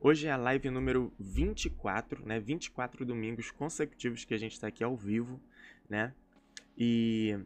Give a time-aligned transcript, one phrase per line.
[0.00, 2.38] Hoje é a live número 24, né?
[2.38, 5.40] 24 domingos consecutivos que a gente está aqui ao vivo,
[5.90, 6.14] né?
[6.76, 7.36] E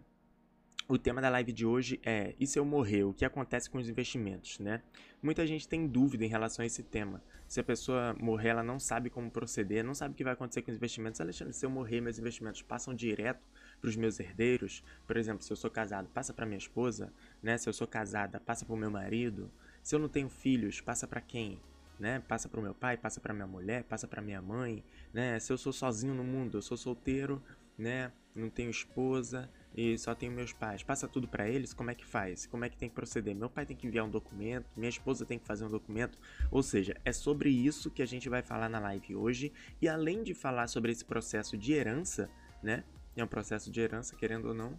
[0.87, 3.04] o tema da live de hoje é E se eu morrer?
[3.04, 4.83] O que acontece com os investimentos, né?
[5.23, 7.23] Muita gente tem dúvida em relação a esse tema.
[7.49, 10.61] Se a pessoa morrer, ela não sabe como proceder, não sabe o que vai acontecer
[10.61, 11.23] com os investimentos.
[11.23, 13.41] Alexandre, se eu morrer, meus investimentos passam direto
[13.80, 14.84] para os meus herdeiros?
[15.07, 17.57] Por exemplo, se eu sou casado, passa para minha esposa, né?
[17.57, 19.50] Se eu sou casada, passa para o meu marido.
[19.82, 21.59] Se eu não tenho filhos, passa para quem?
[22.03, 22.21] Né?
[22.27, 24.82] Passa para o meu pai, passa para minha mulher, passa para minha mãe,
[25.14, 25.39] né?
[25.39, 27.40] Se eu sou sozinho no mundo, eu sou solteiro,
[27.79, 28.11] né?
[28.35, 30.82] Não tenho esposa e só tenho meus pais.
[30.82, 32.45] Passa tudo para eles, como é que faz?
[32.45, 33.36] Como é que tem que proceder?
[33.36, 36.19] Meu pai tem que enviar um documento, minha esposa tem que fazer um documento.
[36.50, 39.53] Ou seja, é sobre isso que a gente vai falar na live hoje.
[39.81, 42.28] E além de falar sobre esse processo de herança,
[42.61, 42.83] né?
[43.14, 44.77] É um processo de herança, querendo ou não,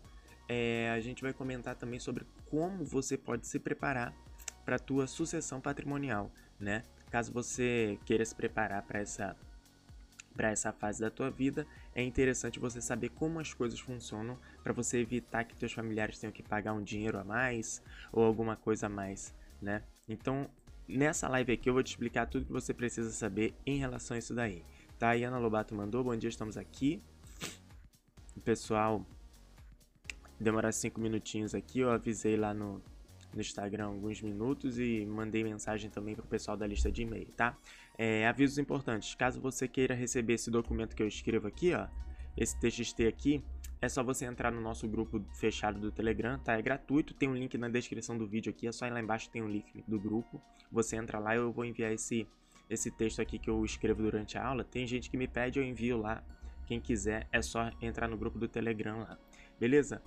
[0.49, 4.13] é, a gente vai comentar também sobre como você pode se preparar
[4.65, 6.83] para a tua sucessão patrimonial, né?
[7.13, 9.37] Caso você queira se preparar para essa
[10.35, 14.73] para essa fase da tua vida, é interessante você saber como as coisas funcionam para
[14.73, 18.87] você evitar que teus familiares tenham que pagar um dinheiro a mais ou alguma coisa
[18.87, 19.83] a mais, né?
[20.09, 20.49] Então,
[20.87, 24.17] nessa live aqui eu vou te explicar tudo que você precisa saber em relação a
[24.17, 24.65] isso daí.
[24.97, 25.11] Tá?
[25.11, 26.99] A Ana Lobato mandou, bom dia, estamos aqui.
[28.35, 29.05] O pessoal,
[30.39, 32.81] demorar cinco minutinhos aqui, eu avisei lá no,
[33.33, 37.27] no Instagram alguns minutos e mandei mensagem também para o pessoal da lista de e-mail,
[37.35, 37.57] tá?
[37.97, 41.87] É, avisos importantes, caso você queira receber esse documento que eu escrevo aqui, ó,
[42.35, 43.43] esse TXT aqui,
[43.81, 46.57] é só você entrar no nosso grupo fechado do Telegram, tá?
[46.57, 49.29] É gratuito, tem um link na descrição do vídeo aqui, é só ir lá embaixo
[49.29, 50.41] tem um link do grupo.
[50.71, 52.25] Você entra lá, eu vou enviar esse
[52.69, 54.63] esse texto aqui que eu escrevo durante a aula.
[54.63, 56.23] Tem gente que me pede, eu envio lá.
[56.65, 59.17] Quem quiser, é só entrar no grupo do Telegram lá.
[59.59, 60.01] Beleza?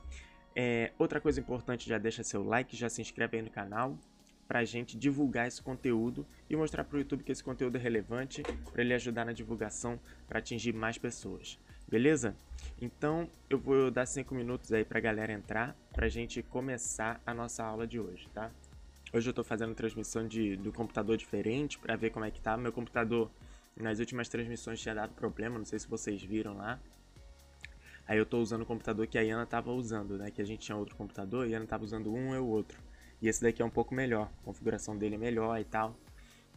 [0.59, 3.95] É, outra coisa importante, já deixa seu like, já se inscreve aí no canal
[4.49, 7.79] para a gente divulgar esse conteúdo e mostrar para o YouTube que esse conteúdo é
[7.79, 11.59] relevante para ele ajudar na divulgação para atingir mais pessoas.
[11.87, 12.35] Beleza?
[12.81, 17.21] Então eu vou dar 5 minutos aí para a galera entrar para a gente começar
[17.27, 18.51] a nossa aula de hoje, tá?
[19.13, 22.57] Hoje eu estou fazendo transmissão de, do computador diferente para ver como é que tá.
[22.57, 23.31] Meu computador
[23.77, 26.81] nas últimas transmissões tinha dado problema, não sei se vocês viram lá.
[28.07, 30.31] Aí eu tô usando o computador que a Iana tava usando, né?
[30.31, 32.81] Que a gente tinha outro computador, e a Iana tava usando um e o outro.
[33.21, 35.97] E esse daqui é um pouco melhor, a configuração dele é melhor e tal.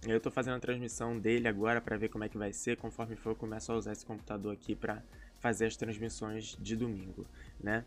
[0.07, 3.15] Eu estou fazendo a transmissão dele agora para ver como é que vai ser, conforme
[3.15, 5.03] for eu começo a usar esse computador aqui para
[5.39, 7.25] fazer as transmissões de domingo,
[7.59, 7.83] né?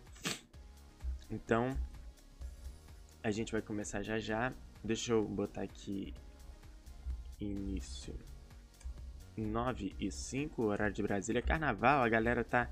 [1.31, 1.77] Então,
[3.23, 4.53] a gente vai começar já já.
[4.85, 6.13] Deixa eu botar aqui
[7.41, 8.15] início
[9.37, 11.41] 9 e 5, horário de Brasília.
[11.41, 12.69] Carnaval, a galera tá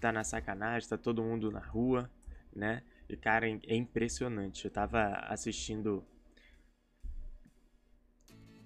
[0.00, 2.10] tá na sacanagem, tá todo mundo na rua,
[2.54, 2.82] né?
[3.08, 4.64] E, cara, é impressionante.
[4.64, 6.04] Eu tava assistindo.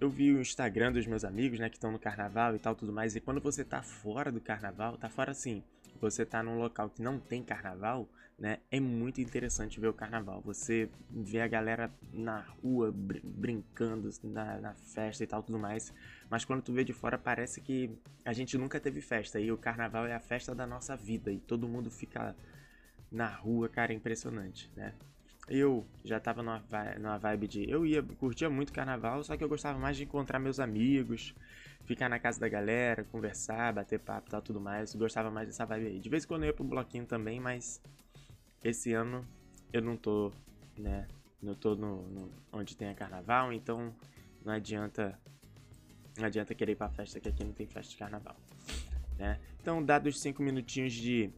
[0.00, 2.92] Eu vi o Instagram dos meus amigos, né, que estão no carnaval e tal, tudo
[2.92, 3.16] mais.
[3.16, 5.62] E quando você tá fora do carnaval, tá fora assim,
[6.00, 8.08] você tá num local que não tem carnaval,
[8.38, 10.40] né, é muito interessante ver o carnaval.
[10.42, 15.92] Você vê a galera na rua br brincando na, na, festa e tal, tudo mais.
[16.28, 17.90] Mas quando tu vê de fora, parece que
[18.24, 19.38] a gente nunca teve festa.
[19.38, 21.30] E o carnaval é a festa da nossa vida.
[21.30, 22.34] E todo mundo fica
[23.10, 24.94] na rua, cara, é impressionante, né?
[25.48, 26.62] Eu já tava numa,
[26.98, 27.70] numa vibe de.
[27.70, 31.34] Eu ia, curtia muito carnaval, só que eu gostava mais de encontrar meus amigos,
[31.84, 34.94] ficar na casa da galera, conversar, bater papo e tal, tudo mais.
[34.94, 36.00] Eu gostava mais dessa vibe aí.
[36.00, 37.80] De vez em quando eu ia pro bloquinho também, mas
[38.64, 39.24] esse ano
[39.72, 40.32] eu não tô,
[40.76, 41.06] né?
[41.40, 43.94] Não tô no, no onde tem a carnaval, então
[44.44, 45.18] não adianta.
[46.16, 48.36] Não adianta querer ir pra festa que aqui não tem festa de carnaval.
[49.18, 49.38] Né?
[49.60, 51.30] Então, dados 5 minutinhos de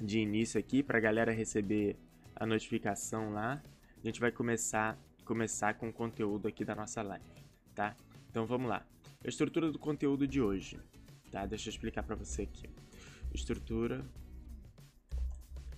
[0.00, 1.96] de início aqui para a galera receber
[2.34, 3.62] a notificação lá.
[4.02, 7.24] A gente vai começar começar com o conteúdo aqui da nossa live,
[7.74, 7.96] tá?
[8.30, 8.86] Então vamos lá.
[9.24, 10.78] A estrutura do conteúdo de hoje,
[11.32, 11.44] tá?
[11.46, 12.70] Deixa eu explicar para você aqui.
[13.34, 14.04] Estrutura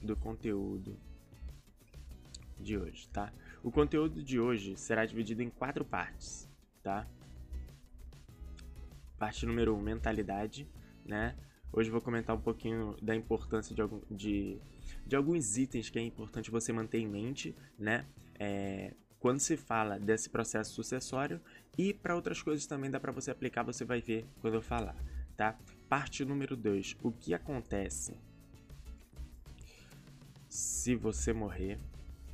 [0.01, 0.99] do conteúdo
[2.59, 3.33] de hoje, tá?
[3.63, 6.49] O conteúdo de hoje será dividido em quatro partes,
[6.83, 7.07] tá?
[9.19, 10.69] Parte número 1, um, mentalidade,
[11.05, 11.37] né?
[11.73, 14.59] Hoje vou comentar um pouquinho da importância de, algum, de,
[15.07, 18.07] de alguns itens que é importante você manter em mente, né?
[18.39, 21.41] É, quando se fala desse processo sucessório
[21.77, 24.97] e para outras coisas também dá para você aplicar, você vai ver quando eu falar,
[25.37, 25.59] tá?
[25.89, 28.17] Parte número 2, o que acontece
[30.49, 31.79] se você morrer,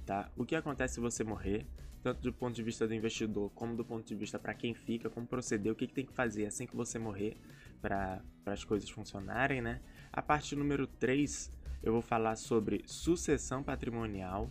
[0.06, 0.31] tá?
[0.37, 1.66] O que acontece se você morrer,
[2.02, 5.11] tanto do ponto de vista do investidor como do ponto de vista para quem fica,
[5.11, 7.37] como proceder, o que, que tem que fazer assim que você morrer,
[7.81, 9.81] para as coisas funcionarem, né?
[10.12, 11.50] A parte número 3,
[11.82, 14.50] eu vou falar sobre sucessão patrimonial,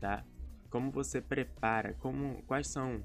[0.00, 0.24] tá?
[0.70, 3.02] Como você prepara, como quais são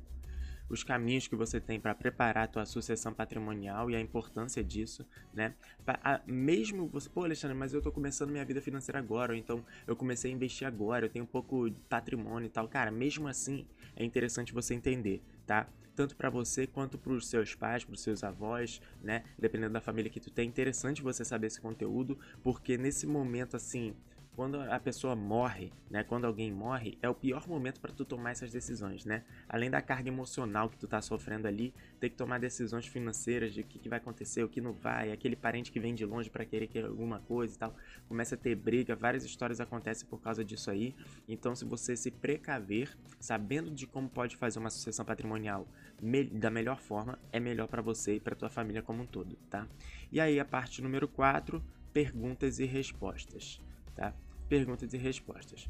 [0.70, 5.06] os caminhos que você tem para preparar a tua sucessão patrimonial e a importância disso,
[5.34, 5.54] né?
[5.86, 9.38] Pra, a, mesmo você, pô, Alexandre, mas eu tô começando minha vida financeira agora, ou
[9.38, 12.68] então eu comecei a investir agora, eu tenho um pouco de patrimônio e tal.
[12.68, 15.68] Cara, mesmo assim, é interessante você entender, tá?
[15.96, 19.24] Tanto para você quanto para os seus pais, para os seus avós, né?
[19.38, 23.56] Dependendo da família que tu tem, é interessante você saber esse conteúdo, porque nesse momento
[23.56, 23.96] assim,
[24.36, 26.04] quando a pessoa morre, né?
[26.04, 29.24] Quando alguém morre, é o pior momento para tu tomar essas decisões, né?
[29.48, 33.62] Além da carga emocional que tu tá sofrendo ali, tem que tomar decisões financeiras de
[33.62, 36.30] o que, que vai acontecer, o que não vai, aquele parente que vem de longe
[36.30, 37.76] para querer que alguma coisa e tal,
[38.08, 40.96] começa a ter briga, várias histórias acontecem por causa disso aí.
[41.28, 45.68] Então, se você se precaver, sabendo de como pode fazer uma sucessão patrimonial
[46.02, 49.38] me da melhor forma, é melhor para você e para tua família como um todo,
[49.50, 49.68] tá?
[50.12, 51.64] E aí a parte número 4,
[51.94, 53.62] perguntas e respostas
[53.96, 54.14] tá?
[54.48, 55.70] Perguntas e respostas.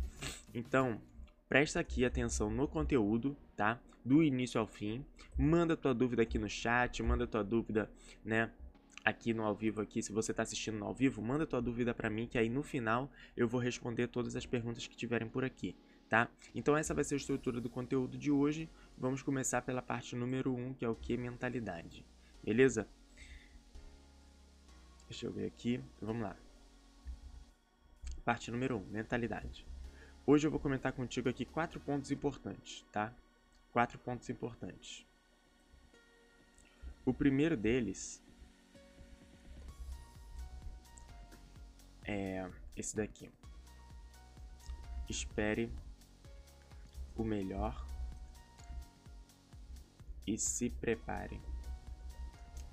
[0.53, 1.01] Então,
[1.47, 3.79] presta aqui atenção no conteúdo, tá?
[4.03, 5.05] Do início ao fim.
[5.37, 7.89] Manda tua dúvida aqui no chat, manda tua dúvida,
[8.23, 8.51] né?
[9.03, 11.93] Aqui no ao vivo aqui, se você está assistindo no ao vivo, manda tua dúvida
[11.93, 15.43] para mim que aí no final eu vou responder todas as perguntas que tiverem por
[15.43, 15.75] aqui,
[16.07, 16.29] tá?
[16.55, 18.69] Então essa vai ser a estrutura do conteúdo de hoje.
[18.97, 22.05] Vamos começar pela parte número 1, um, que é o que mentalidade.
[22.41, 22.87] Beleza?
[25.09, 25.81] Deixa eu ver aqui.
[26.01, 26.35] Vamos lá.
[28.25, 29.67] Parte número 1, um, mentalidade.
[30.25, 33.13] Hoje eu vou comentar contigo aqui quatro pontos importantes, tá?
[33.73, 35.05] Quatro pontos importantes.
[37.05, 38.23] O primeiro deles
[42.05, 43.29] é esse daqui.
[45.09, 45.69] Espere
[47.17, 47.85] o melhor
[50.25, 51.41] e se prepare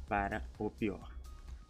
[0.09, 1.13] para o pior,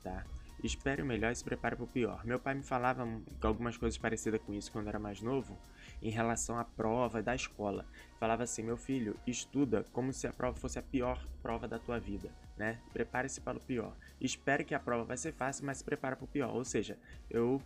[0.03, 0.27] tá?
[0.63, 2.25] Espere o melhor e se prepare para o pior.
[2.25, 3.09] Meu pai me falava
[3.41, 5.59] algumas coisas parecidas com isso quando era mais novo,
[6.03, 7.87] em relação à prova da escola.
[8.19, 11.99] Falava assim: meu filho, estuda como se a prova fosse a pior prova da tua
[11.99, 12.79] vida, né?
[12.93, 13.97] Prepare-se para o pior.
[14.21, 16.55] Espere que a prova vai ser fácil, mas se prepare para o pior.
[16.55, 16.99] Ou seja,
[17.31, 17.63] eu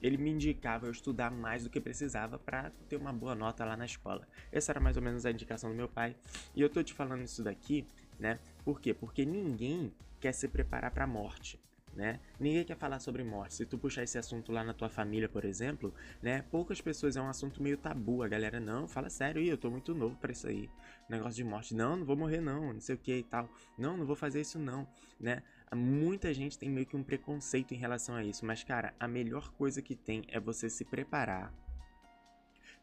[0.00, 3.76] ele me indicava eu estudar mais do que precisava para ter uma boa nota lá
[3.76, 4.26] na escola.
[4.50, 6.16] Essa era mais ou menos a indicação do meu pai.
[6.52, 7.86] E eu tô te falando isso daqui,
[8.18, 8.40] né?
[8.64, 8.92] Por quê?
[8.92, 11.60] Porque ninguém quer se preparar para a morte
[11.94, 12.20] né?
[12.38, 13.54] Ninguém quer falar sobre morte.
[13.54, 16.42] Se tu puxar esse assunto lá na tua família, por exemplo, né?
[16.50, 18.22] Poucas pessoas é um assunto meio tabu.
[18.22, 20.70] A galera não, fala sério, eu tô muito novo para isso aí.
[21.08, 23.48] Negócio de morte, não, não vou morrer não, não sei o que e tal.
[23.76, 24.86] Não, não vou fazer isso não,
[25.20, 25.42] né?
[25.74, 29.50] Muita gente tem meio que um preconceito em relação a isso, mas cara, a melhor
[29.52, 31.52] coisa que tem é você se preparar,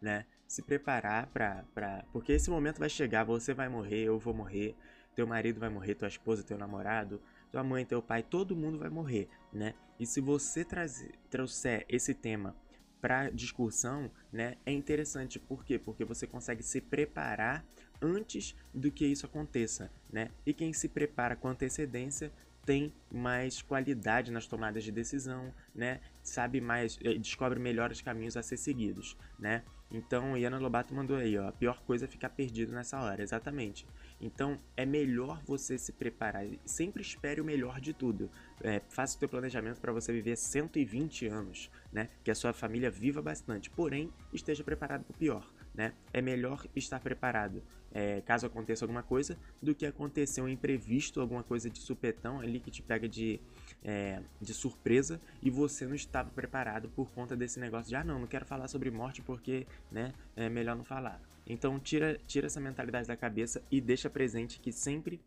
[0.01, 0.25] né?
[0.47, 2.03] Se preparar pra, pra.
[2.11, 4.75] Porque esse momento vai chegar, você vai morrer, eu vou morrer,
[5.15, 7.21] teu marido vai morrer, tua esposa, teu namorado,
[7.51, 9.73] tua mãe, teu pai, todo mundo vai morrer, né?
[9.99, 12.55] E se você trazer, trouxer esse tema
[13.01, 15.39] para discussão, né, é interessante.
[15.39, 15.79] Por quê?
[15.79, 17.65] Porque você consegue se preparar
[18.01, 20.31] antes do que isso aconteça, né?
[20.45, 22.31] E quem se prepara com antecedência
[22.65, 26.01] tem mais qualidade nas tomadas de decisão, né?
[26.21, 29.63] Sabe mais, eh, descobre melhores caminhos a ser seguidos, né?
[29.91, 33.87] Então, Iana Lobato mandou aí, ó, a pior coisa é ficar perdido nessa hora, exatamente.
[34.21, 38.29] Então, é melhor você se preparar, sempre espere o melhor de tudo.
[38.61, 42.09] É, faça o teu planejamento para você viver 120 anos, né?
[42.23, 45.93] Que a sua família viva bastante, porém, esteja preparado para o pior né?
[46.11, 51.43] É melhor estar preparado é, caso aconteça alguma coisa do que acontecer um imprevisto, alguma
[51.43, 53.39] coisa de supetão ali que te pega de,
[53.83, 58.19] é, de surpresa e você não estava preparado por conta desse negócio de ah não,
[58.19, 61.21] não quero falar sobre morte porque né, é melhor não falar.
[61.49, 65.19] Então tira, tira essa mentalidade da cabeça e deixa presente que sempre,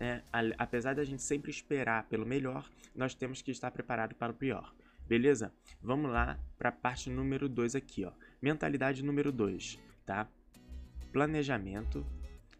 [0.00, 0.22] é,
[0.58, 4.74] apesar da gente sempre esperar pelo melhor, nós temos que estar preparado para o pior.
[5.06, 5.52] Beleza?
[5.80, 8.12] Vamos lá para a parte número 2 aqui, ó.
[8.42, 10.28] Mentalidade número 2 tá?
[11.12, 12.06] Planejamento,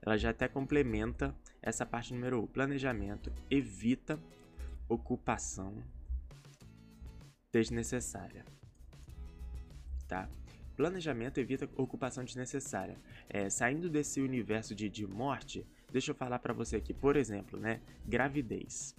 [0.03, 2.43] ela já até complementa essa parte número 1.
[2.43, 2.47] Um.
[2.47, 4.19] Planejamento evita
[4.89, 5.83] ocupação
[7.53, 8.45] desnecessária,
[10.09, 10.29] tá?
[10.77, 12.99] Planejamento evita ocupação desnecessária.
[13.29, 17.59] É, saindo desse universo de, de morte, deixa eu falar para você aqui, por exemplo,
[17.59, 17.81] né?
[18.07, 18.95] Gravidez,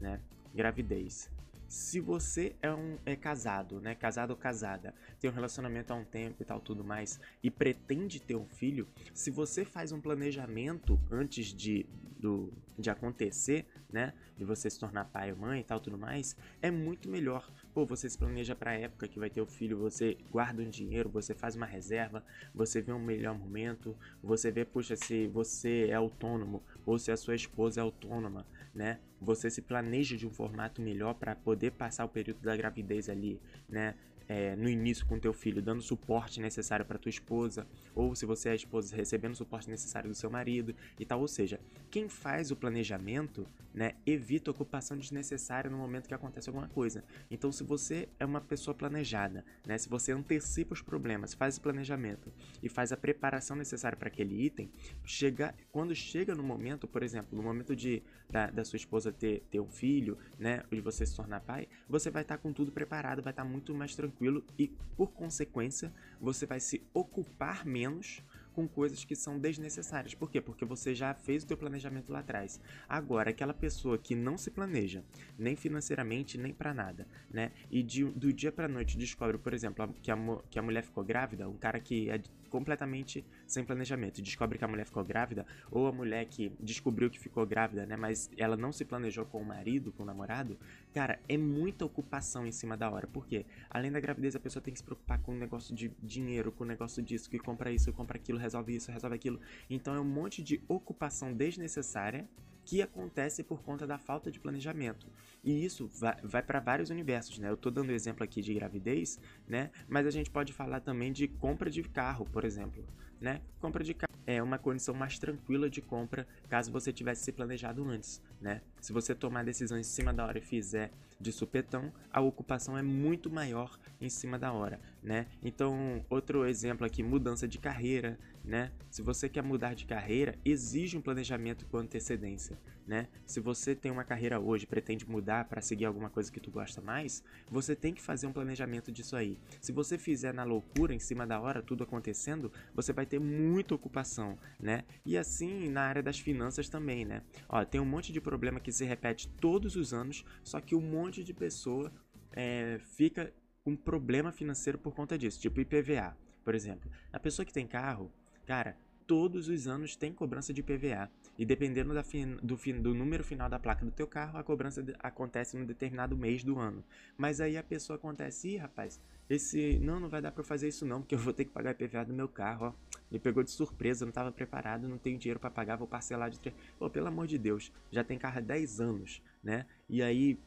[0.00, 0.20] né?
[0.54, 1.28] Gravidez.
[1.68, 6.04] Se você é um é casado, né, casado ou casada, tem um relacionamento há um
[6.04, 10.98] tempo e tal tudo mais e pretende ter um filho, se você faz um planejamento
[11.10, 11.84] antes de
[12.18, 16.36] do, de acontecer, né, de você se tornar pai ou mãe e tal tudo mais,
[16.62, 17.50] é muito melhor.
[17.76, 20.70] Pô, você se planeja para a época que vai ter o filho, você guarda um
[20.70, 25.88] dinheiro, você faz uma reserva, você vê um melhor momento, você vê, puxa, se você
[25.90, 28.98] é autônomo ou se a sua esposa é autônoma, né?
[29.20, 33.38] Você se planeja de um formato melhor para poder passar o período da gravidez ali,
[33.68, 33.94] né?
[34.28, 38.48] É, no início com teu filho, dando suporte necessário para tua esposa, ou se você
[38.48, 41.20] é a esposa, recebendo o suporte necessário do seu marido e tal.
[41.20, 46.68] Ou seja, quem faz o planejamento, né, evita ocupação desnecessária no momento que acontece alguma
[46.68, 47.04] coisa.
[47.30, 51.60] Então, se você é uma pessoa planejada, né, se você antecipa os problemas, faz o
[51.60, 54.70] planejamento e faz a preparação necessária para aquele item,
[55.04, 59.44] chega, quando chega no momento, por exemplo, no momento de da, da sua esposa ter,
[59.50, 62.72] ter um filho, né, de você se tornar pai, você vai estar tá com tudo
[62.72, 64.15] preparado, vai estar tá muito mais tranquilo
[64.58, 68.22] e, por consequência, você vai se ocupar menos
[68.56, 70.14] com coisas que são desnecessárias.
[70.14, 70.40] Por quê?
[70.40, 72.58] Porque você já fez o teu planejamento lá atrás.
[72.88, 75.04] Agora, aquela pessoa que não se planeja,
[75.38, 77.52] nem financeiramente, nem para nada, né?
[77.70, 80.16] E de, do dia para noite descobre, por exemplo, que a,
[80.48, 84.68] que a mulher ficou grávida, um cara que é completamente sem planejamento, descobre que a
[84.68, 88.72] mulher ficou grávida, ou a mulher que descobriu que ficou grávida, né, mas ela não
[88.72, 90.58] se planejou com o marido, com o namorado,
[90.94, 93.06] cara, é muita ocupação em cima da hora.
[93.06, 93.44] Por quê?
[93.70, 96.64] Além da gravidez, a pessoa tem que se preocupar com o negócio de dinheiro, com
[96.64, 99.40] o negócio disso, que compra isso, compra aquilo, resolve isso, resolve aquilo.
[99.68, 102.28] Então é um monte de ocupação desnecessária
[102.66, 105.06] que acontece por conta da falta de planejamento.
[105.42, 107.48] E isso vai, vai para vários universos, né?
[107.48, 109.70] Eu estou dando exemplo aqui de gravidez, né?
[109.88, 112.84] Mas a gente pode falar também de compra de carro, por exemplo,
[113.20, 113.40] né?
[113.60, 117.88] Compra de carro é uma condição mais tranquila de compra caso você tivesse se planejado
[117.88, 118.60] antes, né?
[118.80, 122.82] Se você tomar decisões em cima da hora e fizer de supetão, a ocupação é
[122.82, 125.28] muito maior em cima da hora, né?
[125.40, 128.72] Então, outro exemplo aqui, mudança de carreira, né?
[128.90, 133.06] Se você quer mudar de carreira, exige um planejamento com antecedência, né?
[133.24, 136.80] Se você tem uma carreira hoje, pretende mudar para seguir alguma coisa que tu gosta
[136.80, 139.38] mais, você tem que fazer um planejamento disso aí.
[139.60, 143.76] Se você fizer na loucura, em cima da hora, tudo acontecendo, você vai ter muita
[143.76, 144.82] ocupação, né?
[145.04, 147.22] E assim na área das finanças também, né?
[147.48, 150.80] Ó, tem um monte de problema que se repete todos os anos, só que um
[150.80, 151.92] monte de pessoa
[152.32, 153.32] é, fica
[153.66, 156.88] com problema financeiro por conta disso, tipo IPVA, por exemplo.
[157.12, 158.12] A pessoa que tem carro,
[158.46, 158.76] cara,
[159.08, 161.10] todos os anos tem cobrança de IPVA.
[161.36, 164.44] E dependendo da fin, do, fin, do número final da placa do teu carro, a
[164.44, 166.84] cobrança acontece num determinado mês do ano.
[167.18, 169.80] Mas aí a pessoa acontece, ih, rapaz, esse.
[169.80, 172.04] Não, não vai dar eu fazer isso não, porque eu vou ter que pagar IPVA
[172.04, 172.96] do meu carro, ó.
[173.10, 176.38] Me pegou de surpresa, não estava preparado, não tenho dinheiro para pagar, vou parcelar de
[176.38, 176.54] três.
[176.78, 179.66] Pô, pelo amor de Deus, já tem carro há 10 anos, né?
[179.88, 180.38] E aí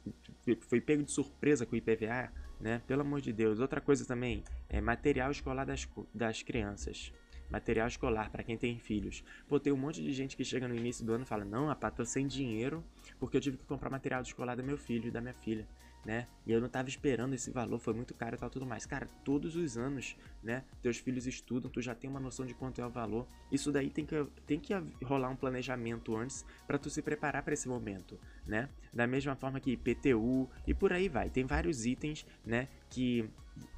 [0.61, 2.81] foi pego de surpresa com o IPVA, né?
[2.87, 3.59] Pelo amor de Deus.
[3.59, 7.13] Outra coisa também é material escolar das, das crianças.
[7.49, 9.23] Material escolar para quem tem filhos.
[9.47, 11.67] Pô, tem um monte de gente que chega no início do ano e fala: Não,
[11.67, 12.83] rapaz, tô sem dinheiro
[13.19, 15.67] porque eu tive que comprar material escolar do meu filho e da minha filha
[16.05, 16.27] né?
[16.45, 18.85] E eu não estava esperando esse valor, foi muito caro e tal tudo mais.
[18.85, 20.63] Cara, todos os anos, né?
[20.81, 23.27] Teus filhos estudam, tu já tem uma noção de quanto é o valor.
[23.51, 27.53] Isso daí tem que, tem que rolar um planejamento antes para tu se preparar para
[27.53, 28.69] esse momento, né?
[28.93, 31.29] Da mesma forma que IPTU e por aí vai.
[31.29, 32.67] Tem vários itens, né?
[32.89, 33.29] Que,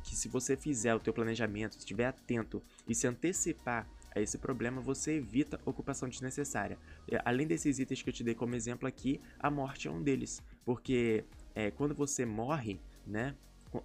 [0.03, 4.81] que se você fizer o teu planejamento, estiver atento e se antecipar a esse problema,
[4.81, 6.77] você evita ocupação desnecessária.
[7.23, 10.43] Além desses itens que eu te dei como exemplo aqui, a morte é um deles,
[10.65, 11.23] porque
[11.55, 13.36] é, quando você morre, né?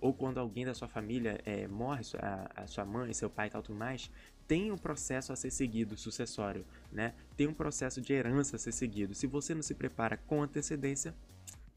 [0.00, 3.50] Ou quando alguém da sua família é, morre, a, a, sua mãe, seu pai e
[3.50, 4.11] tal, tudo mais,
[4.46, 7.14] tem um processo a ser seguido, sucessório, né?
[7.37, 9.14] Tem um processo de herança a ser seguido.
[9.14, 11.14] Se você não se prepara com antecedência,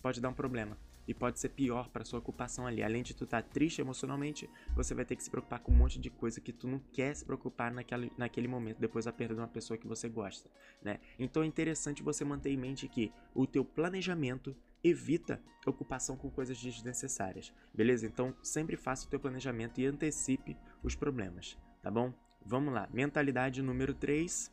[0.01, 0.77] pode dar um problema
[1.09, 2.83] e pode ser pior para sua ocupação ali.
[2.83, 5.75] Além de tu estar tá triste emocionalmente, você vai ter que se preocupar com um
[5.75, 9.33] monte de coisa que tu não quer se preocupar naquele, naquele momento, depois da perda
[9.33, 10.47] de uma pessoa que você gosta,
[10.83, 10.99] né?
[11.17, 16.57] Então é interessante você manter em mente que o teu planejamento evita ocupação com coisas
[16.57, 18.05] desnecessárias, beleza?
[18.05, 22.13] Então sempre faça o teu planejamento e antecipe os problemas, tá bom?
[22.45, 24.51] Vamos lá, mentalidade número 3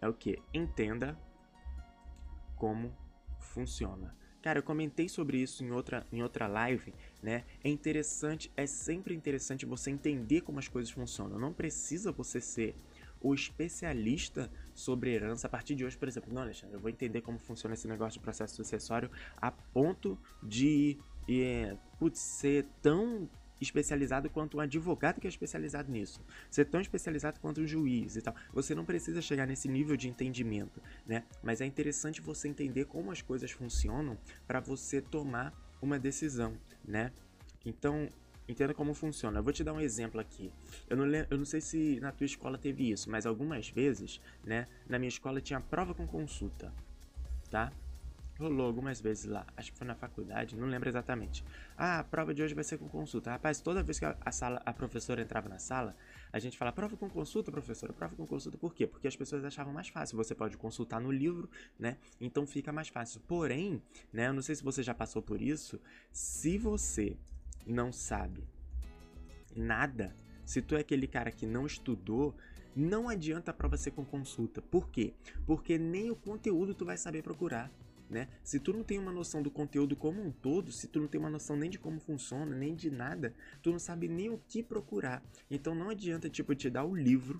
[0.00, 0.38] é o que?
[0.52, 1.18] Entenda
[2.56, 2.94] como
[3.40, 4.16] funciona.
[4.40, 7.44] Cara, eu comentei sobre isso em outra, em outra live, né?
[7.62, 11.38] É interessante, é sempre interessante você entender como as coisas funcionam.
[11.38, 12.76] Não precisa você ser
[13.20, 16.32] o especialista sobre herança a partir de hoje, por exemplo.
[16.32, 20.96] Não, Alexandre, eu vou entender como funciona esse negócio de processo sucessório a ponto de
[21.28, 23.28] é, putz, ser tão
[23.60, 26.20] especializado quanto um advogado que é especializado nisso.
[26.48, 28.34] Ser tão especializado quanto um juiz e tal.
[28.52, 31.24] Você não precisa chegar nesse nível de entendimento, né?
[31.42, 34.16] Mas é interessante você entender como as coisas funcionam
[34.46, 37.12] para você tomar uma decisão, né?
[37.66, 38.08] Então,
[38.48, 39.38] entenda como funciona.
[39.38, 40.52] Eu vou te dar um exemplo aqui.
[40.88, 44.66] Eu não, eu não sei se na tua escola teve isso, mas algumas vezes, né,
[44.88, 46.72] na minha escola tinha prova com consulta,
[47.50, 47.72] tá?
[48.38, 51.44] rolou algumas vezes lá, acho que foi na faculdade, não lembro exatamente.
[51.76, 53.30] Ah, a prova de hoje vai ser com consulta.
[53.32, 55.96] Rapaz, toda vez que a sala, a professora entrava na sala,
[56.32, 58.56] a gente fala prova com consulta, professora, prova com consulta.
[58.56, 58.86] Por quê?
[58.86, 60.16] Porque as pessoas achavam mais fácil.
[60.16, 61.96] Você pode consultar no livro, né?
[62.20, 63.20] Então fica mais fácil.
[63.26, 65.80] Porém, né, eu não sei se você já passou por isso,
[66.12, 67.16] se você
[67.66, 68.46] não sabe
[69.58, 72.34] nada, se tu é aquele cara que não estudou,
[72.74, 74.62] não adianta a prova ser com consulta.
[74.62, 75.12] Por quê?
[75.44, 77.70] Porque nem o conteúdo tu vai saber procurar.
[78.08, 78.26] Né?
[78.42, 81.20] Se tu não tem uma noção do conteúdo como um todo, se tu não tem
[81.20, 84.62] uma noção nem de como funciona, nem de nada, tu não sabe nem o que
[84.62, 85.22] procurar.
[85.50, 87.38] Então não adianta tipo te dar o livro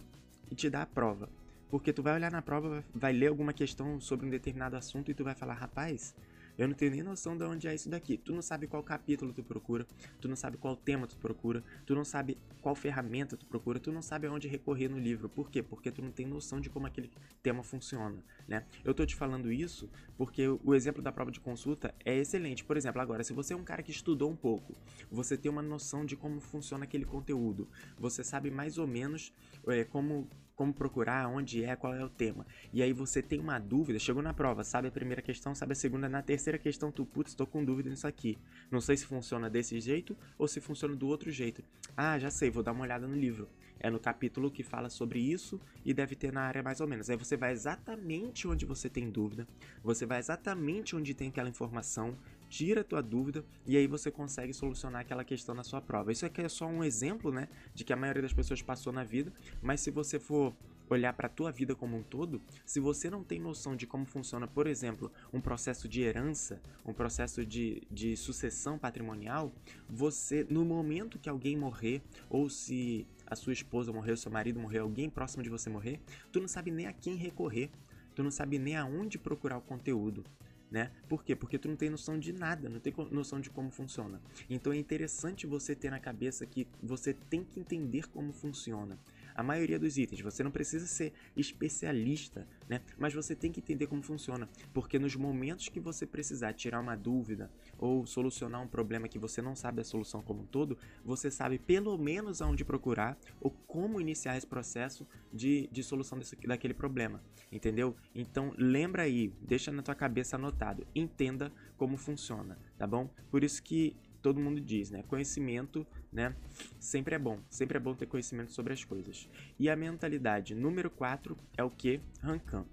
[0.50, 1.30] e te dar a prova.
[1.70, 5.14] Porque tu vai olhar na prova, vai ler alguma questão sobre um determinado assunto e
[5.14, 6.14] tu vai falar, rapaz,
[6.58, 8.16] eu não tenho nem noção de onde é isso daqui.
[8.16, 9.86] Tu não sabe qual capítulo tu procura,
[10.20, 13.92] tu não sabe qual tema tu procura, tu não sabe qual ferramenta tu procura, tu
[13.92, 15.28] não sabe aonde recorrer no livro.
[15.28, 15.62] Por quê?
[15.62, 17.10] Porque tu não tem noção de como aquele
[17.42, 18.64] tema funciona, né?
[18.84, 22.64] Eu tô te falando isso porque o exemplo da prova de consulta é excelente.
[22.64, 24.74] Por exemplo, agora, se você é um cara que estudou um pouco,
[25.10, 29.32] você tem uma noção de como funciona aquele conteúdo, você sabe mais ou menos
[29.68, 32.44] é, como como procurar, onde é, qual é o tema.
[32.72, 35.76] E aí você tem uma dúvida, chegou na prova, sabe a primeira questão, sabe a
[35.76, 38.36] segunda, na terceira questão tu, putz, tô com dúvida nisso aqui.
[38.68, 41.62] Não sei se funciona desse jeito ou se funciona do outro jeito.
[41.96, 43.48] Ah, já sei, vou dar uma olhada no livro.
[43.78, 47.08] É no capítulo que fala sobre isso e deve ter na área mais ou menos.
[47.08, 49.46] Aí você vai exatamente onde você tem dúvida,
[49.80, 52.18] você vai exatamente onde tem aquela informação,
[52.49, 56.11] tira a tua dúvida e aí você consegue solucionar aquela questão na sua prova.
[56.12, 59.05] Isso aqui é só um exemplo, né, de que a maioria das pessoas passou na
[59.05, 60.55] vida, mas se você for
[60.90, 64.07] olhar para a tua vida como um todo, se você não tem noção de como
[64.07, 69.52] funciona, por exemplo, um processo de herança, um processo de, de sucessão patrimonial,
[69.88, 74.59] você, no momento que alguém morrer, ou se a sua esposa morrer, o seu marido
[74.59, 76.00] morrer, alguém próximo de você morrer,
[76.33, 77.71] tu não sabe nem a quem recorrer,
[78.14, 80.25] tu não sabe nem aonde procurar o conteúdo
[80.70, 80.90] né?
[81.08, 81.34] Por quê?
[81.34, 84.20] Porque tu não tem noção de nada, não tem noção de como funciona.
[84.48, 88.98] Então é interessante você ter na cabeça que você tem que entender como funciona
[89.38, 90.21] a maioria dos itens.
[90.21, 92.80] Você não precisa ser especialista, né?
[92.99, 96.97] Mas você tem que entender como funciona, porque nos momentos que você precisar tirar uma
[96.97, 101.30] dúvida ou solucionar um problema que você não sabe a solução como um todo, você
[101.30, 106.75] sabe pelo menos aonde procurar ou como iniciar esse processo de, de solução desse, daquele
[106.75, 107.95] problema, entendeu?
[108.12, 113.09] Então lembra aí, deixa na tua cabeça anotado, entenda como funciona, tá bom?
[113.30, 115.04] Por isso que todo mundo diz, né?
[115.06, 116.34] Conhecimento, né?
[116.78, 117.38] Sempre é bom.
[117.49, 119.28] Sempre é bom ter conhecimento sobre as coisas.
[119.58, 122.00] E a mentalidade número 4 é o que?
[122.21, 122.64] Rancan.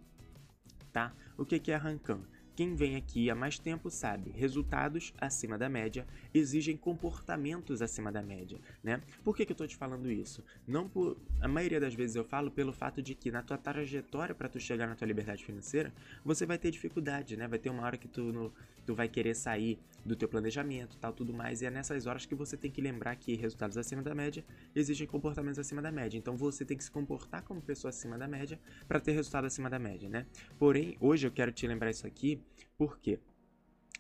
[0.91, 1.13] Tá?
[1.37, 2.21] O que, que é Rancan?
[2.55, 8.21] Quem vem aqui há mais tempo sabe, resultados acima da média exigem comportamentos acima da
[8.21, 9.01] média, né?
[9.25, 10.41] Por que, que eu tô te falando isso?
[10.65, 14.33] Não por a maioria das vezes eu falo pelo fato de que na tua trajetória
[14.33, 15.93] para tu chegar na tua liberdade financeira,
[16.23, 17.45] você vai ter dificuldade, né?
[17.45, 18.53] Vai ter uma hora que tu no,
[18.85, 22.35] tu vai querer sair do teu planejamento, tal, tudo mais, e é nessas horas que
[22.35, 24.45] você tem que lembrar que resultados acima da média
[24.75, 26.17] exigem comportamentos acima da média.
[26.17, 29.69] Então você tem que se comportar como pessoa acima da média para ter resultado acima
[29.69, 30.27] da média, né?
[30.59, 32.39] Porém, hoje eu quero te lembrar isso aqui
[32.77, 33.19] por quê?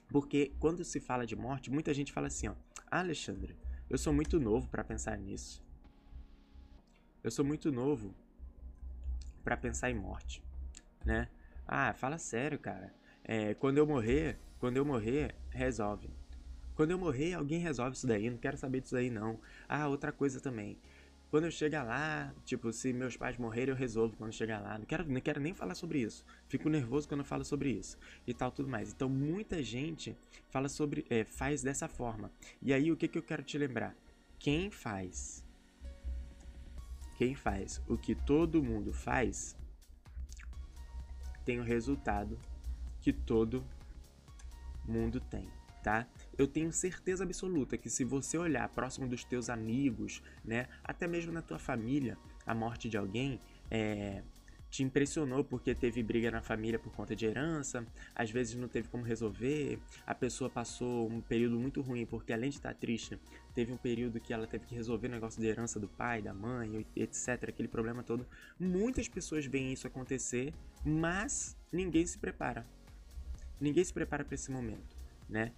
[0.09, 2.55] Porque quando se fala de morte, muita gente fala assim, ó,
[2.91, 3.57] ah, Alexandre,
[3.89, 5.63] eu sou muito novo para pensar nisso.
[7.23, 8.13] Eu sou muito novo
[9.43, 10.43] para pensar em morte,
[11.03, 11.27] né?
[11.67, 12.93] Ah, fala sério, cara.
[13.23, 16.09] É, quando eu morrer, quando eu morrer, resolve.
[16.75, 18.29] Quando eu morrer, alguém resolve isso daí.
[18.29, 19.39] Não quero saber disso aí, não.
[19.67, 20.77] Ah, outra coisa também.
[21.29, 24.77] Quando eu chegar lá, tipo, se meus pais morrerem, eu resolvo quando chegar lá.
[24.77, 26.23] Não quero, não quero nem falar sobre isso.
[26.47, 27.97] Fico nervoso quando eu falo sobre isso.
[28.25, 28.91] E tal, tudo mais.
[28.91, 30.15] Então, muita gente
[30.49, 32.31] fala sobre, é, faz dessa forma.
[32.61, 33.95] E aí, o que, que eu quero te lembrar?
[34.37, 35.43] Quem faz,
[37.17, 39.57] quem faz o que todo mundo faz,
[41.43, 42.37] tem o resultado
[43.01, 43.65] que todo
[44.87, 45.49] mundo tem,
[45.83, 46.07] tá?
[46.37, 51.31] eu tenho certeza absoluta que se você olhar próximo dos teus amigos, né, até mesmo
[51.31, 53.39] na tua família, a morte de alguém,
[53.71, 54.21] é,
[54.69, 58.89] te impressionou porque teve briga na família por conta de herança, às vezes não teve
[58.89, 63.17] como resolver, a pessoa passou um período muito ruim porque além de estar triste,
[63.53, 66.33] teve um período que ela teve que resolver o negócio de herança do pai, da
[66.33, 68.27] mãe, etc, aquele problema todo.
[68.59, 72.65] Muitas pessoas veem isso acontecer, mas ninguém se prepara.
[73.59, 74.95] Ninguém se prepara para esse momento,
[75.29, 75.51] né?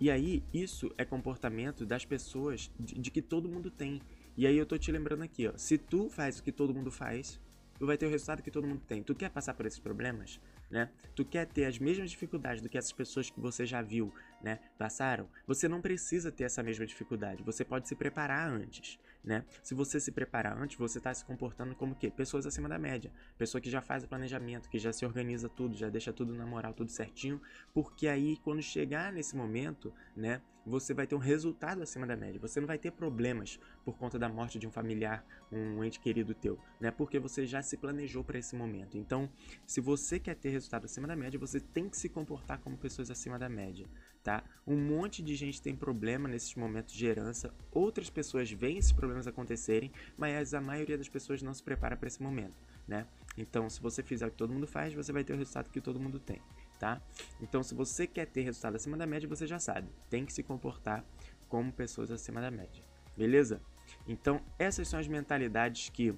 [0.00, 4.00] E aí, isso é comportamento das pessoas de, de, que todo mundo tem.
[4.36, 5.52] E aí eu tô te lembrando aqui, ó.
[5.56, 7.40] Se tu faz o que todo mundo faz,
[7.78, 9.02] tu vai ter o resultado que todo mundo tem.
[9.02, 10.40] Tu quer passar por esses problemas?
[10.70, 10.90] né?
[11.14, 14.58] Tu quer ter as mesmas dificuldades do que essas pessoas que você já viu, né,
[14.76, 15.28] passaram?
[15.46, 17.42] Você não precisa ter essa mesma dificuldade.
[17.42, 19.44] Você pode se preparar antes, né?
[19.62, 23.12] Se você se preparar antes, você está se comportando como que pessoas acima da média,
[23.36, 26.46] pessoa que já faz o planejamento, que já se organiza tudo, já deixa tudo na
[26.46, 27.40] moral, tudo certinho,
[27.72, 32.38] porque aí quando chegar nesse momento, né, você vai ter um resultado acima da média.
[32.40, 36.34] Você não vai ter problemas por conta da morte de um familiar, um ente querido
[36.34, 36.90] teu, né?
[36.90, 38.98] Porque você já se planejou para esse momento.
[38.98, 39.30] Então,
[39.66, 43.10] se você quer ter resultado acima da média, você tem que se comportar como pessoas
[43.10, 43.86] acima da média,
[44.28, 44.44] tá?
[44.66, 49.26] Um monte de gente tem problema nesses momentos de herança, outras pessoas veem esses problemas
[49.26, 52.52] acontecerem, mas a maioria das pessoas não se prepara para esse momento,
[52.86, 53.06] né?
[53.38, 55.80] Então, se você fizer o que todo mundo faz, você vai ter o resultado que
[55.80, 56.42] todo mundo tem
[56.78, 57.00] tá?
[57.40, 60.42] Então, se você quer ter resultado acima da média, você já sabe, tem que se
[60.42, 61.02] comportar
[61.48, 62.84] como pessoas acima da média,
[63.16, 63.62] beleza?
[64.06, 66.14] Então, essas são as mentalidades que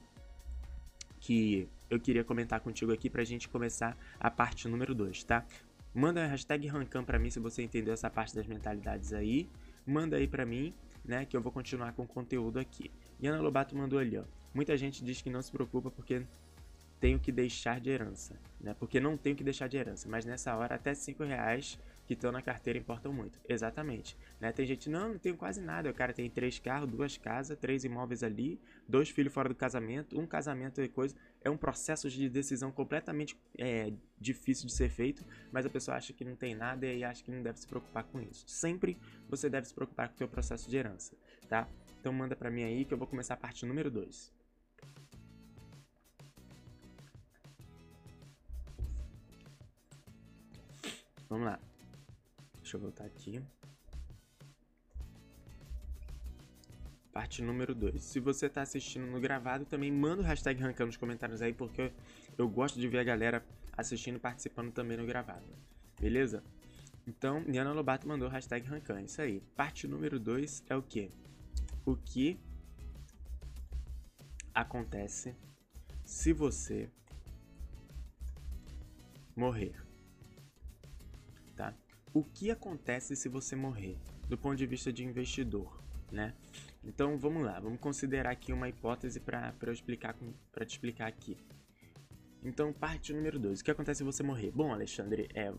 [1.20, 5.44] que eu queria comentar contigo aqui pra gente começar a parte número 2, tá?
[5.92, 9.48] Manda a hashtag Rancam pra mim se você entendeu essa parte das mentalidades aí.
[9.85, 10.72] Manda aí pra mim,
[11.05, 12.90] né, que eu vou continuar com o conteúdo aqui.
[13.18, 14.24] E Ana Lobato mandou ali, ó.
[14.55, 16.22] Muita gente diz que não se preocupa porque
[17.00, 18.74] tenho que deixar de herança, né?
[18.79, 21.79] Porque não tenho que deixar de herança, mas nessa hora até 5 reais
[22.10, 23.40] que estão na carteira importam muito.
[23.48, 24.16] Exatamente.
[24.40, 24.50] Né?
[24.50, 25.88] Tem gente, não, não tenho quase nada.
[25.88, 30.18] O cara tem três carros, duas casas, três imóveis ali, dois filhos fora do casamento,
[30.18, 31.14] um casamento e coisa.
[31.40, 36.12] É um processo de decisão completamente é, difícil de ser feito, mas a pessoa acha
[36.12, 38.44] que não tem nada e acha que não deve se preocupar com isso.
[38.48, 41.14] Sempre você deve se preocupar com o seu processo de herança,
[41.48, 41.68] tá?
[42.00, 44.32] Então manda para mim aí que eu vou começar a parte número 2.
[51.28, 51.69] Vamos lá.
[52.70, 53.42] Deixa eu voltar aqui.
[57.12, 58.00] Parte número 2.
[58.00, 61.90] Se você está assistindo no gravado, também manda o hashtag Rancan nos comentários aí, porque
[62.38, 63.44] eu gosto de ver a galera
[63.76, 65.44] assistindo e participando também no gravado.
[66.00, 66.44] Beleza?
[67.09, 69.02] Então, Niana Lobato mandou o hashtag Rancan.
[69.02, 69.40] Isso aí.
[69.56, 71.11] Parte número 2 é o que?
[71.85, 72.38] O que
[74.54, 75.35] acontece
[76.04, 76.88] se você
[79.35, 79.90] morrer?
[82.12, 83.96] O que acontece se você morrer,
[84.28, 86.34] do ponto de vista de investidor, né?
[86.82, 90.16] Então vamos lá, vamos considerar aqui uma hipótese para explicar
[90.50, 91.36] para te explicar aqui.
[92.42, 93.60] Então, parte número 2.
[93.60, 94.50] O que acontece se você morrer?
[94.50, 95.52] Bom, Alexandre, é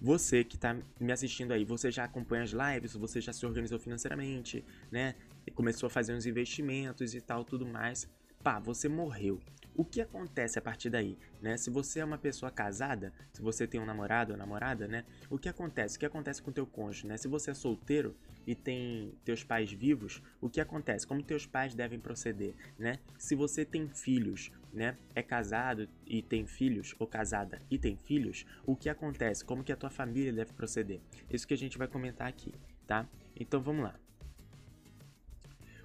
[0.00, 3.78] você que está me assistindo aí, você já acompanha as lives, você já se organizou
[3.78, 5.16] financeiramente, né?
[5.54, 8.08] Começou a fazer uns investimentos e tal, tudo mais.
[8.42, 9.38] Pá, você morreu.
[9.74, 11.58] O que acontece a partir daí, né?
[11.58, 15.04] Se você é uma pessoa casada, se você tem um namorado ou namorada, né?
[15.28, 15.96] O que acontece?
[15.96, 17.18] O que acontece com teu cônjuge, né?
[17.18, 21.06] Se você é solteiro e tem teus pais vivos, o que acontece?
[21.06, 22.98] Como teus pais devem proceder, né?
[23.18, 24.96] Se você tem filhos, né?
[25.14, 29.44] É casado e tem filhos ou casada e tem filhos, o que acontece?
[29.44, 31.00] Como que a tua família deve proceder?
[31.30, 32.54] Isso que a gente vai comentar aqui,
[32.86, 33.06] tá?
[33.36, 33.94] Então vamos lá.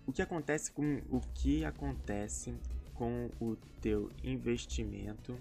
[0.05, 2.55] O que acontece com o que acontece
[2.93, 5.37] com o teu investimento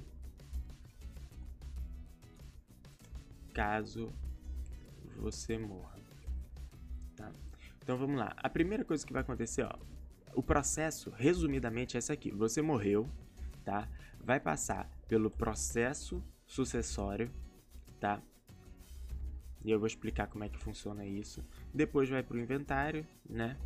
[3.53, 4.12] caso
[5.16, 5.96] você morra,
[7.14, 7.33] tá?
[7.79, 8.35] Então vamos lá.
[8.37, 9.79] A primeira coisa que vai acontecer, ó,
[10.35, 12.31] o processo, resumidamente, é esse aqui.
[12.33, 13.09] Você morreu,
[13.64, 13.88] tá?
[14.20, 17.31] Vai passar pelo processo sucessório,
[18.00, 18.20] tá?
[19.64, 21.42] E eu vou explicar como é que funciona isso.
[21.72, 23.57] Depois vai para o inventário, né?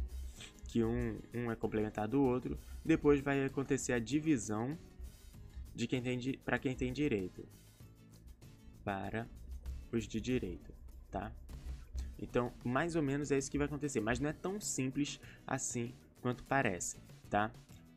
[0.68, 2.56] Que um, um é complementar do outro.
[2.84, 4.78] Depois vai acontecer a divisão
[5.74, 7.44] de quem tem para quem tem direito
[8.84, 9.26] para
[9.92, 10.72] os de direito,
[11.10, 11.32] tá?
[12.20, 15.94] Então, mais ou menos é isso que vai acontecer, mas não é tão simples assim
[16.20, 16.98] quanto parece,
[17.30, 17.50] tá?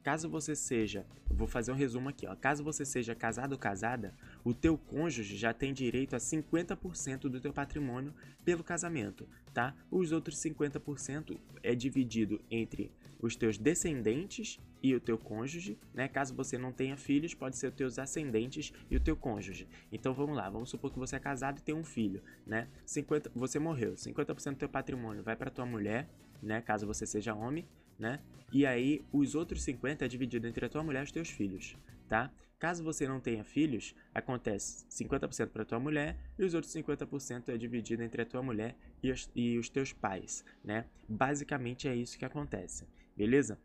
[0.03, 2.35] Caso você seja, vou fazer um resumo aqui, ó.
[2.35, 7.39] Caso você seja casado ou casada, o teu cônjuge já tem direito a 50% do
[7.39, 9.75] teu patrimônio pelo casamento, tá?
[9.89, 16.07] Os outros 50% é dividido entre os teus descendentes e o teu cônjuge, né?
[16.07, 19.67] Caso você não tenha filhos, pode ser os teus ascendentes e o teu cônjuge.
[19.91, 22.67] Então vamos lá, vamos supor que você é casado e tem um filho, né?
[22.85, 26.09] 50, você morreu, 50% do teu patrimônio vai para tua mulher,
[26.41, 26.61] né?
[26.61, 27.67] Caso você seja homem,
[27.99, 28.19] né?
[28.51, 31.77] E aí os outros 50 é dividido entre a tua mulher e os teus filhos,
[32.09, 32.31] tá?
[32.61, 37.57] Caso você não tenha filhos, acontece 50% para tua mulher e os outros 50% é
[37.57, 40.85] dividido entre a tua mulher e os, e os teus pais, né?
[41.07, 43.59] Basicamente é isso que acontece, beleza?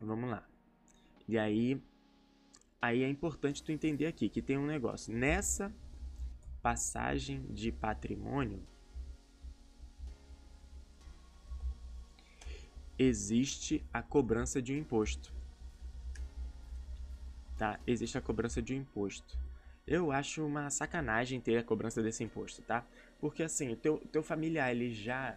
[0.00, 0.46] Vamos lá.
[1.26, 1.80] E aí,
[2.80, 5.12] aí é importante tu entender aqui que tem um negócio.
[5.12, 5.72] Nessa
[6.62, 8.62] passagem de patrimônio,
[12.98, 15.32] existe a cobrança de um imposto.
[17.56, 17.78] Tá?
[17.86, 19.38] Existe a cobrança de um imposto.
[19.86, 22.86] Eu acho uma sacanagem ter a cobrança desse imposto, tá?
[23.24, 25.34] Porque assim, o teu, teu familiar ele já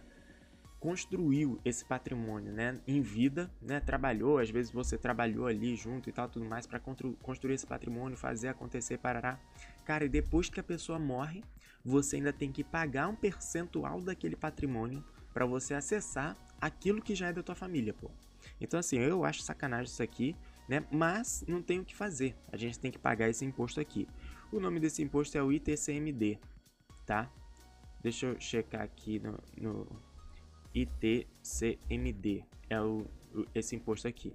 [0.78, 6.12] construiu esse patrimônio, né, em vida, né, trabalhou, às vezes você trabalhou ali junto e
[6.12, 9.40] tal, tudo mais para construir esse patrimônio, fazer acontecer, parará.
[9.86, 11.42] Cara, e depois que a pessoa morre,
[11.82, 17.28] você ainda tem que pagar um percentual daquele patrimônio para você acessar aquilo que já
[17.28, 18.10] é da tua família, pô.
[18.60, 20.36] Então assim, eu acho sacanagem isso aqui,
[20.68, 20.84] né?
[20.90, 22.36] Mas não tem o que fazer.
[22.52, 24.06] A gente tem que pagar esse imposto aqui.
[24.52, 26.38] O nome desse imposto é o ITCMD,
[27.06, 27.32] tá?
[28.00, 29.86] Deixa eu checar aqui no, no
[30.74, 32.44] ITCMD.
[32.70, 33.06] É o,
[33.54, 34.34] esse imposto aqui.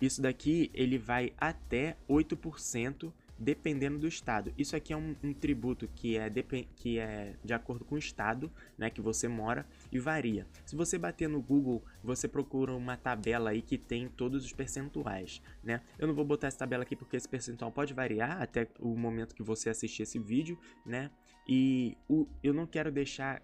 [0.00, 4.52] Isso daqui ele vai até 8% dependendo do estado.
[4.56, 6.30] Isso aqui é um, um tributo que é,
[6.76, 10.46] que é de acordo com o estado né, que você mora e varia.
[10.64, 15.42] Se você bater no Google, você procura uma tabela aí que tem todos os percentuais.
[15.62, 15.80] Né?
[15.98, 19.34] Eu não vou botar essa tabela aqui porque esse percentual pode variar até o momento
[19.34, 20.58] que você assistir esse vídeo.
[20.84, 21.10] Né?
[21.46, 23.42] E o, eu não quero deixar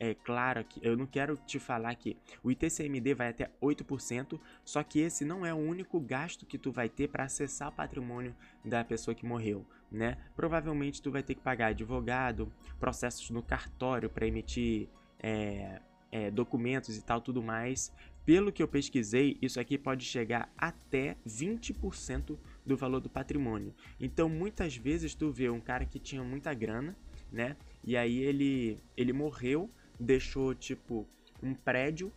[0.00, 4.82] é claro que eu não quero te falar que o ITCMD vai até 8%, só
[4.82, 8.34] que esse não é o único gasto que tu vai ter para acessar o patrimônio
[8.64, 10.16] da pessoa que morreu, né?
[10.36, 15.80] Provavelmente tu vai ter que pagar advogado, processos no cartório para emitir é,
[16.12, 17.92] é, documentos e tal, tudo mais.
[18.24, 23.74] Pelo que eu pesquisei, isso aqui pode chegar até 20% do valor do patrimônio.
[23.98, 26.94] Então, muitas vezes tu vê um cara que tinha muita grana,
[27.32, 27.56] né?
[27.82, 31.06] E aí ele, ele morreu deixou tipo
[31.42, 32.12] um prédio,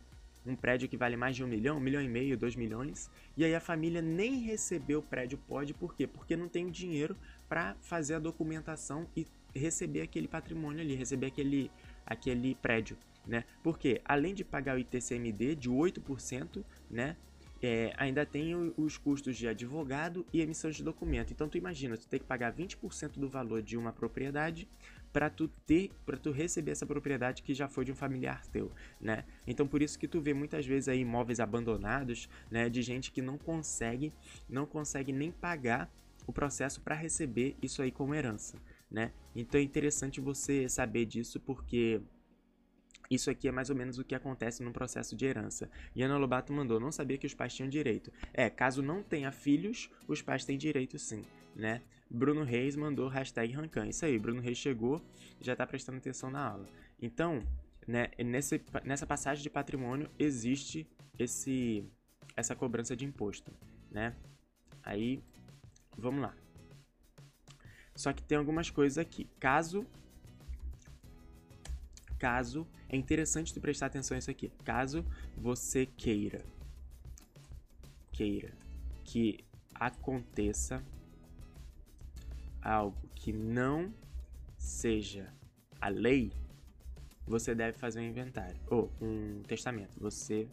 [0.46, 3.46] um prédio que vale mais de um milhão, um milhão e meio, dois milhões, e
[3.46, 6.08] aí a família nem recebeu o prédio pode, por quê?
[6.08, 7.16] Porque não tem dinheiro
[7.48, 11.72] para fazer a documentação e receber aquele patrimônio ali, receber aquele,
[12.06, 13.44] aquele prédio, né?
[13.62, 17.16] Porque além de pagar o ITCMD de 8%, né?
[17.64, 21.32] É, ainda tem os custos de advogado e emissão de documento.
[21.32, 24.68] Então tu imagina, tu tem que pagar 20% do valor de uma propriedade
[25.12, 28.72] para tu ter, para tu receber essa propriedade que já foi de um familiar teu,
[29.00, 29.26] né?
[29.46, 33.22] Então por isso que tu vê muitas vezes aí imóveis abandonados, né, de gente que
[33.22, 34.14] não consegue,
[34.50, 35.92] não consegue nem pagar
[36.26, 38.58] o processo para receber isso aí como herança,
[38.90, 39.12] né?
[39.36, 42.02] Então é interessante você saber disso porque
[43.10, 45.70] isso aqui é mais ou menos o que acontece no processo de herança.
[45.94, 48.10] E Ana Lobato mandou, não sabia que os pais tinham direito.
[48.34, 51.22] É, caso não tenha filhos, os pais têm direito sim,
[51.56, 51.82] né?
[52.10, 53.88] Bruno Reis mandou hashtag Rancan.
[53.88, 55.02] Isso aí, Bruno Reis chegou
[55.40, 56.68] já está prestando atenção na aula.
[57.02, 57.42] Então,
[57.88, 60.88] né, nesse, nessa passagem de patrimônio existe
[61.18, 61.86] esse,
[62.36, 63.52] essa cobrança de imposto,
[63.90, 64.16] né?
[64.84, 65.24] Aí,
[65.98, 66.36] vamos lá.
[67.96, 69.30] Só que tem algumas coisas aqui.
[69.40, 69.86] Caso
[72.18, 74.52] caso é interessante tu prestar atenção nisso aqui.
[74.64, 75.04] Caso
[75.36, 76.46] você queira
[78.12, 78.54] queira
[79.04, 79.40] que
[79.74, 80.84] aconteça
[82.62, 83.94] algo que não
[84.58, 85.34] seja
[85.80, 86.32] a lei,
[87.26, 90.00] você deve fazer um inventário ou um testamento.
[90.00, 90.48] Você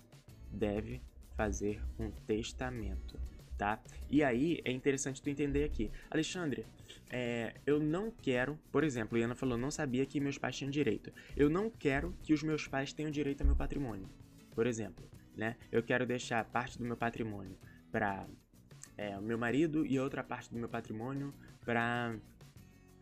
[0.50, 1.02] deve
[1.36, 3.18] fazer um testamento,
[3.56, 3.80] tá?
[4.08, 6.66] E aí é interessante tu entender aqui, Alexandre.
[7.10, 11.12] É, eu não quero, por exemplo, Iana falou, não sabia que meus pais tinham direito.
[11.36, 14.08] Eu não quero que os meus pais tenham direito ao meu patrimônio,
[14.54, 15.56] por exemplo, né?
[15.70, 17.56] Eu quero deixar parte do meu patrimônio
[17.90, 18.26] para
[18.98, 21.32] é, o meu marido e outra parte do meu patrimônio
[21.64, 22.16] para,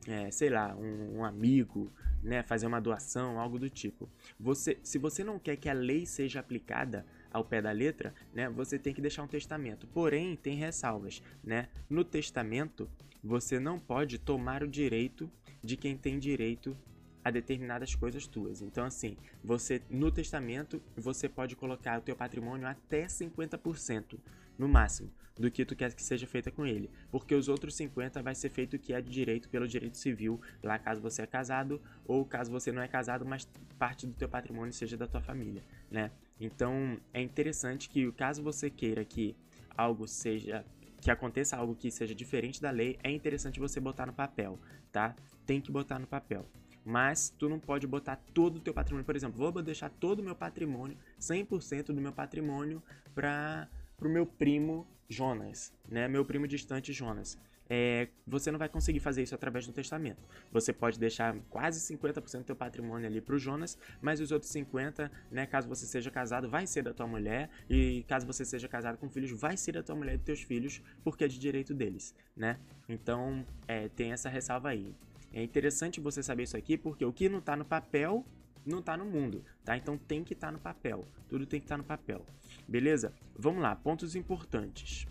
[0.07, 1.91] é, sei lá, um, um, amigo,
[2.23, 4.09] né, fazer uma doação, algo do tipo.
[4.39, 8.49] Você, se você não quer que a lei seja aplicada ao pé da letra, né,
[8.51, 9.87] você tem que deixar um testamento.
[9.87, 11.69] Porém, tem ressalvas, né?
[11.89, 12.89] No testamento,
[13.25, 15.31] você não pode tomar o direito
[15.63, 16.77] de quem tem direito
[17.25, 18.63] a determinadas coisas tuas.
[18.63, 24.17] Então, assim, você no testamento você pode colocar o teu patrimônio até 50%
[24.59, 28.23] no máximo do que tu quer que seja feita com ele, porque os outros 50
[28.23, 31.27] vai ser feito o que é de direito pelo direito civil, lá caso você é
[31.27, 33.47] casado ou caso você não é casado, mas
[33.79, 36.11] parte do teu patrimônio seja da tua família, né?
[36.41, 39.37] Então, é interessante que caso você queira que
[39.77, 40.65] algo seja
[41.01, 44.59] que aconteça algo que seja diferente da lei, é interessante você botar no papel,
[44.91, 45.15] tá?
[45.45, 46.47] Tem que botar no papel.
[46.85, 50.23] Mas tu não pode botar todo o teu patrimônio, por exemplo, vou deixar todo o
[50.23, 52.83] meu patrimônio, 100% do meu patrimônio
[53.15, 56.09] para pro meu primo Jonas, né?
[56.09, 57.39] Meu primo distante Jonas.
[57.69, 60.23] É, você não vai conseguir fazer isso através do testamento.
[60.53, 65.11] Você pode deixar quase 50% do teu patrimônio ali pro Jonas, mas os outros 50,
[65.31, 68.99] né, caso você seja casado, vai ser da tua mulher, e caso você seja casado
[68.99, 71.75] com filhos, vai ser da tua mulher e dos teus filhos, porque é de direito
[71.75, 72.59] deles, né?
[72.89, 74.95] Então, é, tem essa ressalva aí.
[75.33, 78.25] É interessante você saber isso aqui, porque o que não tá no papel
[78.67, 79.77] não está no mundo, tá?
[79.77, 81.07] Então tem que estar tá no papel.
[81.29, 82.27] Tudo tem que estar tá no papel.
[82.69, 83.15] Beleza?
[83.35, 85.07] Vamos lá, pontos importantes.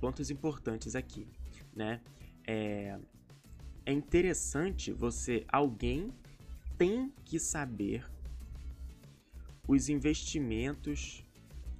[0.00, 1.26] Pontos importantes aqui,
[1.74, 2.00] né?
[2.46, 2.98] É,
[3.84, 6.12] é interessante você, alguém
[6.76, 8.04] tem que saber
[9.66, 11.24] os investimentos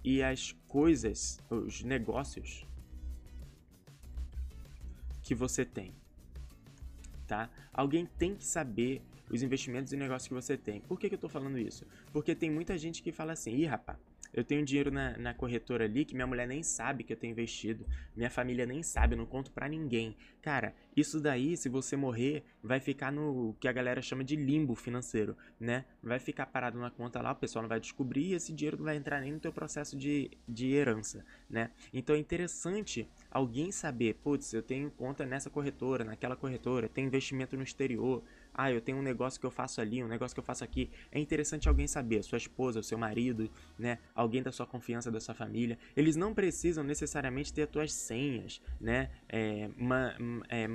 [0.03, 2.65] e as coisas, os negócios
[5.23, 5.93] que você tem.
[7.27, 7.51] tá?
[7.73, 10.81] Alguém tem que saber os investimentos e negócios que você tem.
[10.81, 11.87] Por que, que eu tô falando isso?
[12.13, 13.99] Porque tem muita gente que fala assim, ih, rapaz,
[14.37, 17.33] eu tenho dinheiro na, na, corretora ali que minha mulher nem sabe que eu tenho
[17.33, 17.87] investido.
[18.15, 20.15] Minha família nem sabe, eu não conto para ninguém.
[20.43, 24.75] Cara, isso daí, se você morrer, vai ficar no que a galera chama de limbo
[24.75, 25.87] financeiro, né?
[26.03, 28.85] Vai ficar parado na conta lá, o pessoal não vai descobrir e esse dinheiro não
[28.85, 31.71] vai entrar nem no teu processo de, de herança, né?
[31.93, 37.57] Então é interessante alguém saber, putz, eu tenho conta nessa corretora, naquela corretora, tem investimento
[37.57, 38.23] no exterior,
[38.57, 40.91] ah, eu tenho um negócio que eu faço ali, um negócio que eu faço aqui.
[41.13, 43.99] É interessante alguém saber, sua esposa, seu marido, né?
[44.15, 45.79] Alguém da sua confiança, da sua família.
[45.95, 49.11] Eles não precisam necessariamente ter as tuas senhas, né?
[49.29, 49.69] É,
[50.49, 50.67] é,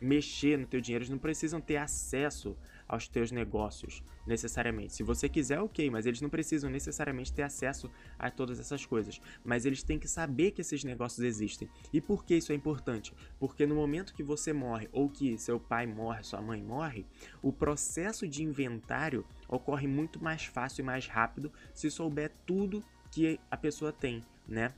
[0.00, 2.56] mexer no teu dinheiro, eles não precisam ter acesso
[2.88, 4.94] aos teus negócios, necessariamente.
[4.94, 9.20] Se você quiser, ok, mas eles não precisam necessariamente ter acesso a todas essas coisas.
[9.44, 11.68] Mas eles têm que saber que esses negócios existem.
[11.92, 13.14] E por que isso é importante?
[13.38, 17.06] Porque no momento que você morre, ou que seu pai morre, sua mãe morre,
[17.42, 23.38] o processo de inventário ocorre muito mais fácil e mais rápido se souber tudo que
[23.50, 24.72] a pessoa tem, né?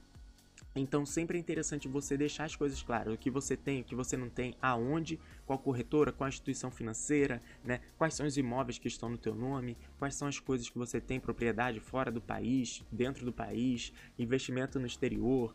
[0.75, 3.95] Então sempre é interessante você deixar as coisas claras, o que você tem, o que
[3.95, 5.19] você não tem, aonde,
[5.51, 7.81] qual corretora, qual instituição financeira, né?
[7.99, 11.01] Quais são os imóveis que estão no teu nome, quais são as coisas que você
[11.01, 15.53] tem propriedade fora do país, dentro do país, investimento no exterior,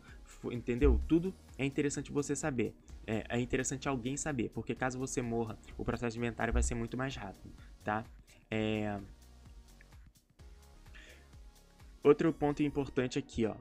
[0.52, 1.00] entendeu?
[1.08, 2.74] Tudo é interessante você saber.
[3.06, 6.74] É, é interessante alguém saber, porque caso você morra, o processo de inventário vai ser
[6.74, 8.04] muito mais rápido, tá?
[8.50, 9.00] É...
[12.02, 13.56] Outro ponto importante aqui, ó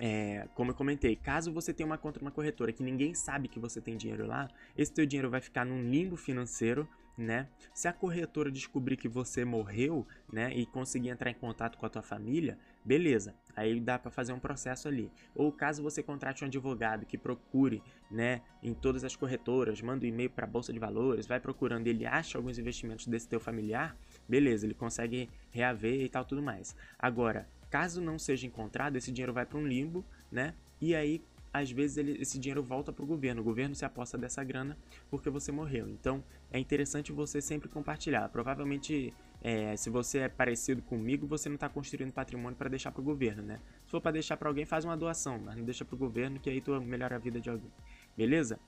[0.00, 3.58] É, como eu comentei, caso você tenha uma conta numa corretora que ninguém sabe que
[3.58, 7.48] você tem dinheiro lá, esse teu dinheiro vai ficar num limbo financeiro, né?
[7.74, 11.88] Se a corretora descobrir que você morreu, né, e conseguir entrar em contato com a
[11.88, 13.34] tua família, beleza.
[13.56, 15.10] Aí dá para fazer um processo ali.
[15.34, 20.08] Ou caso você contrate um advogado que procure, né, em todas as corretoras, manda um
[20.08, 23.96] e-mail para a bolsa de valores, vai procurando, ele acha alguns investimentos desse teu familiar,
[24.28, 26.76] beleza, ele consegue reaver e tal tudo mais.
[26.96, 30.54] Agora, Caso não seja encontrado, esse dinheiro vai para um limbo, né?
[30.80, 33.40] E aí, às vezes, ele, esse dinheiro volta para o governo.
[33.40, 34.76] O governo se aposta dessa grana
[35.10, 35.88] porque você morreu.
[35.88, 38.28] Então, é interessante você sempre compartilhar.
[38.28, 43.00] Provavelmente, é, se você é parecido comigo, você não está construindo patrimônio para deixar para
[43.00, 43.60] o governo, né?
[43.84, 46.38] Se for para deixar para alguém, faz uma doação, mas não deixa para o governo,
[46.38, 47.70] que aí tu melhora a vida de alguém.
[48.16, 48.58] Beleza?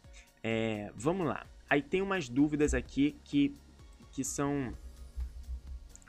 [0.43, 1.47] É, vamos lá.
[1.69, 3.55] Aí tem umas dúvidas aqui que,
[4.11, 4.75] que são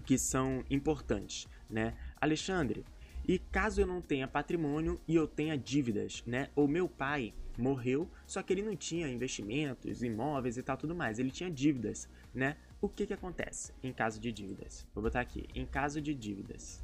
[0.04, 1.94] que são importantes, né?
[2.22, 2.86] Alexandre,
[3.28, 6.50] e caso eu não tenha patrimônio e eu tenha dívidas, né?
[6.56, 11.20] O meu pai morreu, só que ele não tinha investimentos, imóveis e tal tudo mais,
[11.20, 12.58] ele tinha dívidas, né?
[12.80, 14.88] O que que acontece em caso de dívidas?
[14.94, 16.84] Vou botar aqui, em caso de dívidas.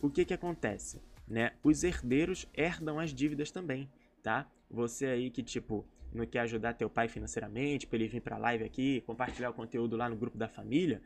[0.00, 1.52] O que que acontece, né?
[1.62, 3.88] Os herdeiros herdam as dívidas também,
[4.22, 4.50] tá?
[4.70, 8.64] Você aí que tipo não quer ajudar teu pai financeiramente, para ele vir para live
[8.64, 11.02] aqui, compartilhar o conteúdo lá no grupo da família,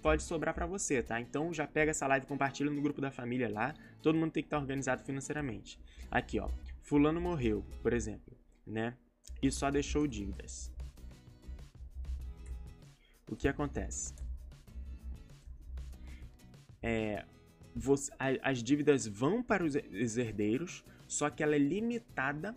[0.00, 1.20] pode sobrar para você, tá?
[1.20, 3.74] Então já pega essa live, compartilha no grupo da família lá.
[4.02, 5.78] Todo mundo tem que estar tá organizado financeiramente.
[6.10, 6.48] Aqui, ó.
[6.82, 8.96] Fulano morreu, por exemplo, né?
[9.42, 10.72] E só deixou dívidas.
[13.30, 14.14] O que acontece?
[16.82, 17.24] É,
[17.74, 22.54] você, a, as dívidas vão para os herdeiros, só que ela é limitada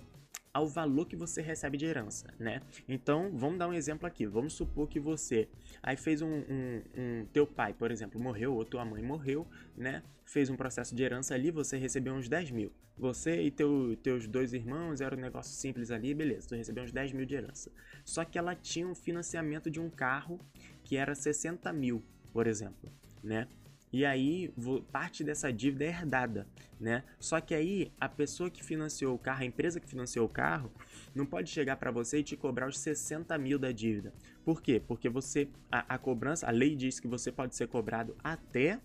[0.57, 2.61] ao valor que você recebe de herança, né?
[2.89, 4.25] Então, vamos dar um exemplo aqui.
[4.25, 5.47] Vamos supor que você
[5.83, 9.45] aí fez um, um, um teu pai, por exemplo, morreu ou tua mãe morreu,
[9.77, 10.01] né?
[10.25, 12.71] Fez um processo de herança ali, você recebeu uns 10 mil.
[12.97, 16.91] Você e teu, teus dois irmãos, era um negócio simples ali, beleza, tu recebeu uns
[16.91, 17.71] 10 mil de herança.
[18.03, 20.39] Só que ela tinha um financiamento de um carro
[20.83, 22.91] que era 60 mil, por exemplo,
[23.23, 23.47] né?
[23.91, 24.53] E aí,
[24.91, 26.45] parte dessa dívida é herdada,
[26.79, 27.03] né?
[27.19, 30.71] Só que aí, a pessoa que financiou o carro, a empresa que financiou o carro,
[31.15, 34.13] não pode chegar para você e te cobrar os 60 mil da dívida.
[34.43, 34.81] Por quê?
[34.85, 38.79] Porque você, a, a cobrança, a lei diz que você pode ser cobrado até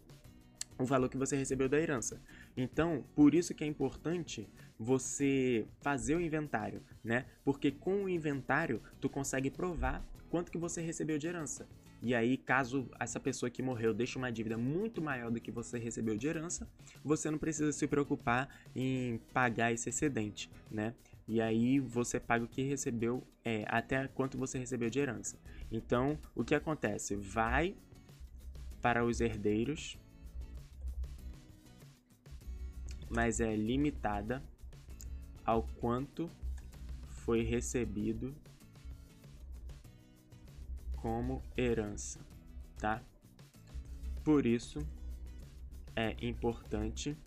[0.79, 2.21] o valor que você recebeu da herança.
[2.57, 7.27] Então, por isso que é importante você fazer o inventário, né?
[7.45, 11.69] Porque com o inventário, tu consegue provar quanto que você recebeu de herança.
[12.03, 15.79] E aí, caso essa pessoa que morreu deixe uma dívida muito maior do que você
[15.79, 16.69] recebeu de herança,
[17.05, 20.95] você não precisa se preocupar em pagar esse excedente, né?
[21.29, 25.39] E aí você paga o que recebeu, é, até quanto você recebeu de herança.
[25.71, 27.15] Então, o que acontece?
[27.15, 27.77] Vai
[28.81, 29.97] para os herdeiros,
[33.09, 34.43] mas é limitada
[35.45, 36.29] ao quanto
[37.07, 38.35] foi recebido
[41.03, 42.21] como herança,
[42.79, 43.03] tá?
[44.23, 44.79] Por isso
[45.97, 47.19] é importante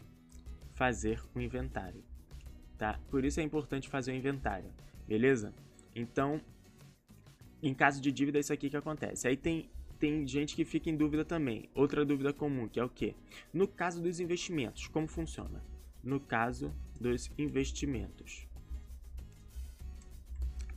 [0.73, 2.01] fazer o inventário.
[2.77, 2.97] tá?
[3.09, 4.71] Por isso é importante fazer o inventário,
[5.05, 5.53] beleza?
[5.93, 6.41] Então,
[7.61, 9.27] em caso de dívida, é isso aqui que acontece.
[9.27, 9.69] Aí tem,
[9.99, 11.69] tem gente que fica em dúvida também.
[11.75, 13.13] Outra dúvida comum, que é o quê?
[13.53, 15.61] No caso dos investimentos, como funciona?
[16.01, 18.47] No caso dos investimentos.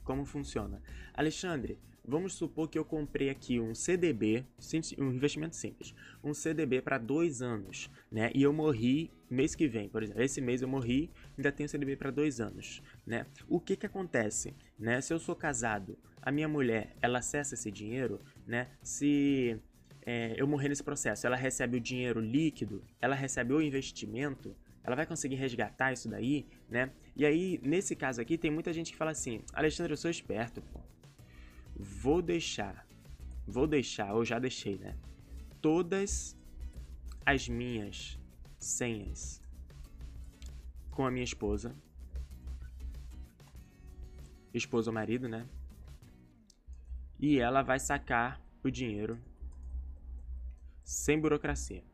[0.03, 0.83] Como funciona?
[1.15, 1.79] Alexandre,
[2.09, 4.43] Vamos supor que eu comprei aqui um CDB,
[4.97, 5.95] um investimento simples,
[6.25, 8.31] um CDB para dois anos, né?
[8.35, 10.23] E eu morri mês que vem, por exemplo.
[10.23, 13.27] Esse mês eu morri, ainda tenho CDB para dois anos, né?
[13.47, 15.03] O que que acontece, né?
[15.03, 18.69] Se eu sou casado, a minha mulher, ela acessa esse dinheiro, né?
[18.83, 19.61] Se
[20.07, 24.97] é, eu morrer nesse processo, ela recebe o dinheiro líquido, ela recebe o investimento, ela
[24.97, 26.91] vai conseguir resgatar isso daí, né?
[27.15, 30.63] E aí, nesse caso aqui, tem muita gente que fala assim, Alexandre, eu sou esperto,
[30.63, 30.81] pô
[31.79, 32.87] vou deixar,
[33.47, 34.97] vou deixar, ou já deixei, né?
[35.61, 36.37] Todas
[37.25, 38.19] as minhas
[38.59, 39.41] senhas
[40.91, 41.77] com a minha esposa,
[44.53, 45.47] esposa ou marido, né?
[47.19, 49.19] E ela vai sacar o dinheiro
[50.83, 51.85] sem burocracia.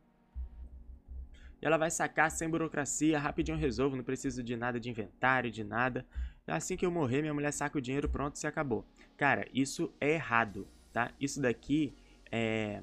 [1.61, 6.05] Ela vai sacar sem burocracia, rapidinho resolvo, não preciso de nada de inventário, de nada.
[6.45, 8.85] Assim que eu morrer, minha mulher saca o dinheiro, pronto, se acabou.
[9.17, 11.11] Cara, isso é errado, tá?
[11.19, 11.93] Isso daqui
[12.31, 12.81] é...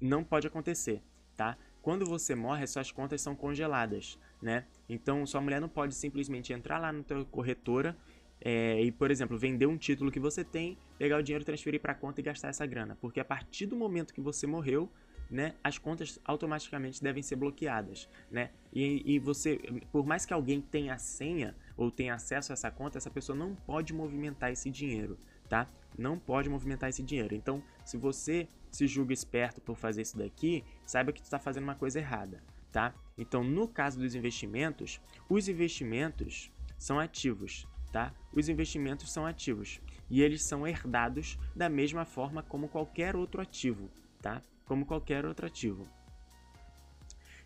[0.00, 1.02] não pode acontecer,
[1.36, 1.56] tá?
[1.80, 4.66] Quando você morre, suas contas são congeladas, né?
[4.88, 7.96] Então, sua mulher não pode simplesmente entrar lá na tua corretora
[8.40, 11.92] é, e, por exemplo, vender um título que você tem, pegar o dinheiro, transferir para
[11.92, 12.96] a conta e gastar essa grana.
[13.00, 14.90] Porque a partir do momento que você morreu,
[15.30, 18.50] né, as contas automaticamente devem ser bloqueadas, né?
[18.72, 19.58] E, e você,
[19.90, 23.36] por mais que alguém tenha a senha ou tenha acesso a essa conta, essa pessoa
[23.36, 25.18] não pode movimentar esse dinheiro,
[25.48, 25.68] tá?
[25.98, 27.34] Não pode movimentar esse dinheiro.
[27.34, 31.64] Então, se você se julga esperto por fazer isso daqui, saiba que tu está fazendo
[31.64, 32.94] uma coisa errada, tá?
[33.16, 38.12] Então, no caso dos investimentos, os investimentos são ativos, tá?
[38.32, 43.90] Os investimentos são ativos e eles são herdados da mesma forma como qualquer outro ativo,
[44.20, 44.42] tá?
[44.66, 45.88] como qualquer outro ativo.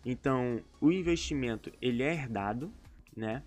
[0.03, 2.73] Então, o investimento ele é herdado,
[3.15, 3.43] né?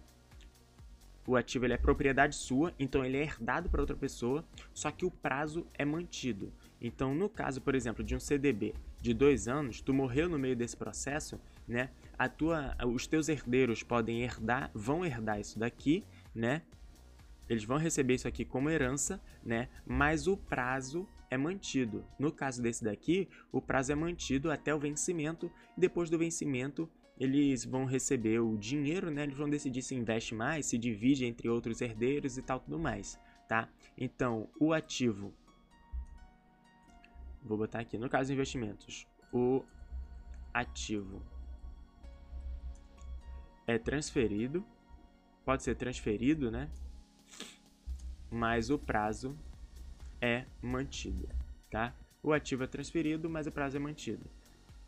[1.27, 4.45] O ativo ele é propriedade sua, então ele é herdado para outra pessoa,
[4.75, 6.53] só que o prazo é mantido.
[6.81, 10.55] Então, no caso, por exemplo, de um CDB de dois anos, tu morreu no meio
[10.55, 11.91] desse processo, né?
[12.19, 16.05] A tua, os teus herdeiros podem herdar, vão herdar isso daqui,
[16.35, 16.63] né?
[17.49, 19.69] Eles vão receber isso aqui como herança, né?
[19.87, 22.05] Mas o prazo é mantido.
[22.19, 25.51] No caso desse daqui, o prazo é mantido até o vencimento.
[25.77, 26.89] Depois do vencimento,
[27.19, 29.23] eles vão receber o dinheiro, né?
[29.23, 33.19] Eles vão decidir se investe mais, se divide entre outros herdeiros e tal tudo mais,
[33.49, 33.69] tá?
[33.97, 35.33] Então, o ativo
[37.45, 39.63] Vou botar aqui, no caso investimentos, o
[40.53, 41.21] ativo
[43.67, 44.65] é transferido,
[45.45, 46.71] pode ser transferido, né?
[48.31, 49.37] Mas o prazo
[50.23, 51.29] é mantido,
[51.71, 51.95] tá?
[52.23, 54.25] O ativo é transferido, mas o prazo é mantido.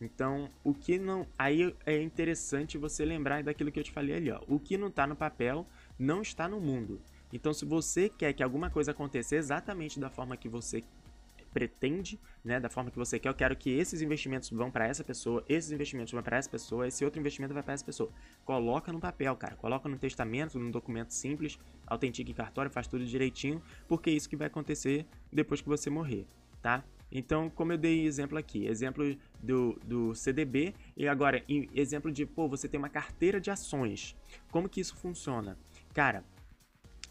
[0.01, 1.27] Então, o que não.
[1.39, 4.41] Aí é interessante você lembrar daquilo que eu te falei ali, ó.
[4.47, 5.67] O que não está no papel
[5.99, 7.01] não está no mundo.
[7.33, 10.85] Então, se você quer que alguma coisa aconteça exatamente da forma que você
[11.53, 15.03] pretende, né, da forma que você quer, eu quero que esses investimentos vão para essa
[15.03, 18.11] pessoa, esses investimentos vão para essa pessoa, esse outro investimento vai para essa pessoa.
[18.45, 23.07] Coloca no papel, cara, coloca no testamento, num documento simples, autentica em cartório, faz tudo
[23.07, 26.27] direitinho, porque é isso que vai acontecer depois que você morrer,
[26.61, 26.85] tá?
[27.11, 31.45] Então, como eu dei exemplo aqui, exemplo do, do CDB e agora
[31.75, 34.17] exemplo de, pô, você tem uma carteira de ações.
[34.51, 35.57] Como que isso funciona?
[35.95, 36.25] Cara,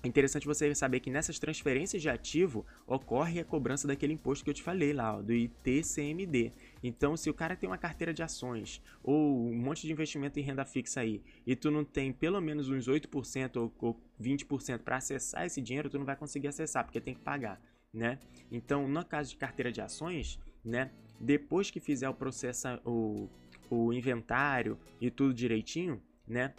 [0.05, 4.51] é interessante você saber que nessas transferências de ativo ocorre a cobrança daquele imposto que
[4.51, 6.51] eu te falei lá, ó, do ITCMD.
[6.83, 10.43] Então, se o cara tem uma carteira de ações ou um monte de investimento em
[10.43, 14.97] renda fixa aí e tu não tem pelo menos uns 8% ou, ou 20% para
[14.97, 17.59] acessar esse dinheiro, tu não vai conseguir acessar porque tem que pagar,
[17.95, 18.19] né?
[18.51, 23.29] Então, no caso de carteira de ações, né, depois que fizer o processo o,
[23.69, 26.53] o inventário e tudo direitinho, né,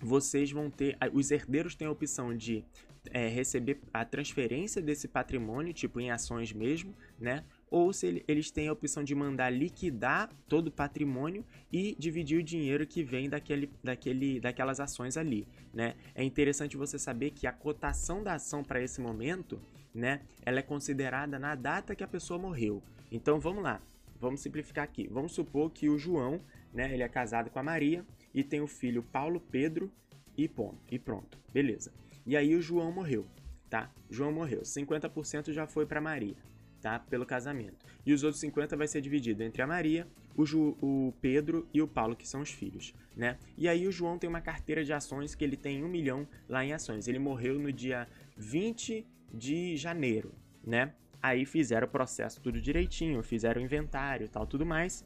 [0.00, 0.98] vocês vão ter.
[1.12, 2.64] Os herdeiros têm a opção de
[3.10, 7.44] é, receber a transferência desse patrimônio, tipo em ações mesmo, né?
[7.70, 12.42] Ou se eles têm a opção de mandar liquidar todo o patrimônio e dividir o
[12.42, 15.94] dinheiro que vem daquele, daquele, daquelas ações ali, né?
[16.14, 19.60] É interessante você saber que a cotação da ação para esse momento,
[19.94, 20.22] né?
[20.44, 22.82] Ela é considerada na data que a pessoa morreu.
[23.10, 23.80] Então vamos lá,
[24.18, 25.08] vamos simplificar aqui.
[25.10, 26.40] Vamos supor que o João,
[26.72, 26.92] né?
[26.92, 29.92] Ele é casado com a Maria e tem o filho Paulo Pedro
[30.36, 31.92] e ponto, e pronto, beleza.
[32.24, 33.26] E aí o João morreu,
[33.68, 33.90] tá?
[34.08, 36.36] João morreu, 50% já foi para Maria,
[36.80, 36.98] tá?
[36.98, 37.84] Pelo casamento.
[38.06, 41.82] E os outros 50 vai ser dividido entre a Maria, o, Ju, o Pedro e
[41.82, 43.38] o Paulo, que são os filhos, né?
[43.58, 46.64] E aí o João tem uma carteira de ações que ele tem um milhão lá
[46.64, 47.06] em ações.
[47.08, 50.92] Ele morreu no dia 20 de janeiro, né?
[51.22, 55.04] Aí fizeram o processo tudo direitinho, fizeram o inventário tal, tudo mais.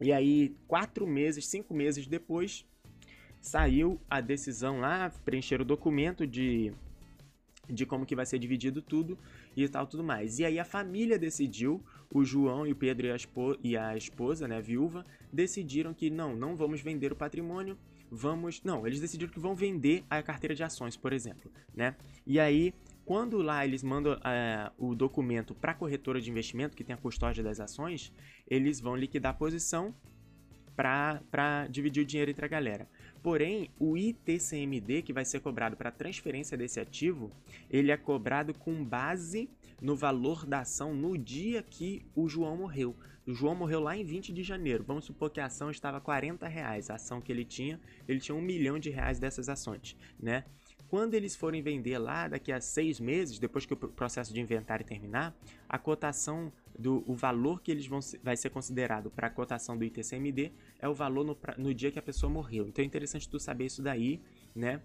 [0.00, 2.64] E aí, quatro meses, cinco meses depois,
[3.40, 6.72] saiu a decisão lá, preencheram o documento de,
[7.68, 9.18] de como que vai ser dividido tudo
[9.56, 10.38] e tal, tudo mais.
[10.38, 13.96] E aí a família decidiu, o João e o Pedro e a, esposa, e a
[13.96, 17.76] esposa, né, a viúva, decidiram que não, não vamos vender o patrimônio,
[18.10, 18.62] vamos...
[18.62, 21.96] Não, eles decidiram que vão vender a carteira de ações, por exemplo, né?
[22.26, 22.72] E aí
[23.04, 26.98] quando lá eles mandam é, o documento para a corretora de investimento, que tem a
[26.98, 28.12] custódia das ações,
[28.48, 29.94] eles vão liquidar a posição
[30.74, 32.88] para dividir o dinheiro entre a galera.
[33.22, 37.30] Porém, o ITCMD, que vai ser cobrado para transferência desse ativo,
[37.70, 39.48] ele é cobrado com base
[39.80, 42.96] no valor da ação no dia que o João morreu.
[43.26, 44.84] O João morreu lá em 20 de janeiro.
[44.84, 46.90] Vamos supor que a ação estava 40 reais.
[46.90, 50.44] A ação que ele tinha, ele tinha um milhão de reais dessas ações, né?
[50.88, 54.84] Quando eles forem vender lá daqui a seis meses, depois que o processo de inventário
[54.84, 55.36] terminar,
[55.68, 59.84] a cotação do o valor que eles vão vai ser considerado para a cotação do
[59.84, 62.66] ITCMD é o valor no, no dia que a pessoa morreu.
[62.68, 64.20] Então é interessante tu saber isso daí,
[64.54, 64.80] né?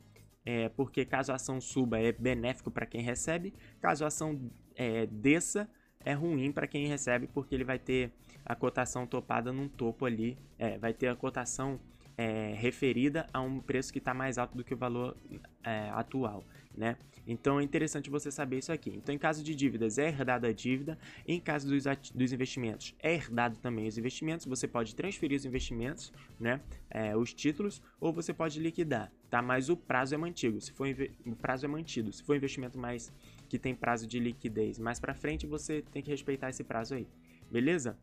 [0.45, 4.39] É, porque caso a ação suba é benéfico para quem recebe, caso a ação
[4.75, 5.69] é, desça
[5.99, 8.11] é ruim para quem recebe porque ele vai ter
[8.45, 11.79] a cotação topada num topo ali, é, vai ter a cotação
[12.19, 15.15] é, referida a um preço que está mais alto do que o valor
[15.63, 16.43] é, atual,
[16.75, 16.97] né?
[17.25, 18.89] Então é interessante você saber isso aqui.
[18.89, 20.97] Então, em caso de dívidas, é herdada a dívida.
[21.25, 24.45] Em caso dos, dos investimentos, é herdado também os investimentos.
[24.47, 26.59] Você pode transferir os investimentos, né?
[26.89, 29.41] É, os títulos, ou você pode liquidar, tá?
[29.41, 30.59] Mas o prazo é mantido.
[30.59, 30.89] Se for
[31.25, 32.11] o prazo é mantido.
[32.11, 33.13] Se for investimento mais
[33.47, 37.07] que tem prazo de liquidez mais para frente, você tem que respeitar esse prazo aí,
[37.49, 37.97] beleza?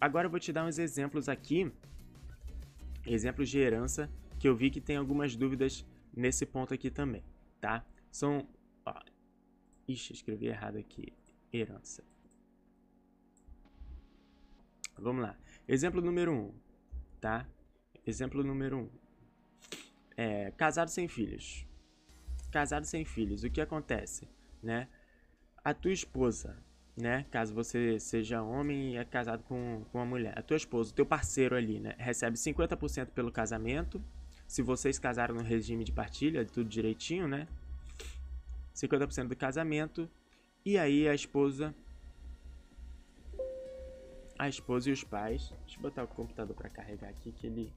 [0.00, 1.70] Agora eu vou te dar uns exemplos aqui
[3.06, 7.24] exemplos de herança que eu vi que tem algumas dúvidas nesse ponto aqui também,
[7.60, 7.84] tá?
[8.10, 8.48] São...
[8.84, 8.94] Ó,
[9.86, 11.12] ixi, escrevi errado aqui.
[11.52, 12.02] Herança.
[14.98, 15.36] Vamos lá.
[15.66, 16.54] Exemplo número 1, um,
[17.20, 17.46] tá?
[18.06, 18.80] Exemplo número 1.
[18.80, 18.90] Um.
[20.16, 21.66] É, casado sem filhos.
[22.50, 23.44] Casado sem filhos.
[23.44, 24.28] O que acontece,
[24.62, 24.88] né?
[25.64, 26.62] A tua esposa
[26.96, 27.24] né?
[27.30, 30.38] Caso você seja homem e é casado com, com uma mulher.
[30.38, 31.94] A tua esposa, o teu parceiro ali, né?
[31.98, 34.02] Recebe 50% pelo casamento.
[34.46, 37.48] Se vocês casaram no regime de partilha, tudo direitinho, né?
[38.74, 40.08] 50% do casamento.
[40.64, 41.74] E aí a esposa...
[44.38, 45.52] A esposa e os pais...
[45.64, 47.72] Deixa eu botar o computador para carregar aqui que ele...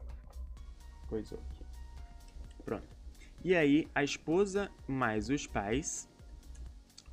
[1.08, 1.64] Coisou aqui.
[2.64, 2.88] Pronto.
[3.44, 6.10] E aí a esposa mais os pais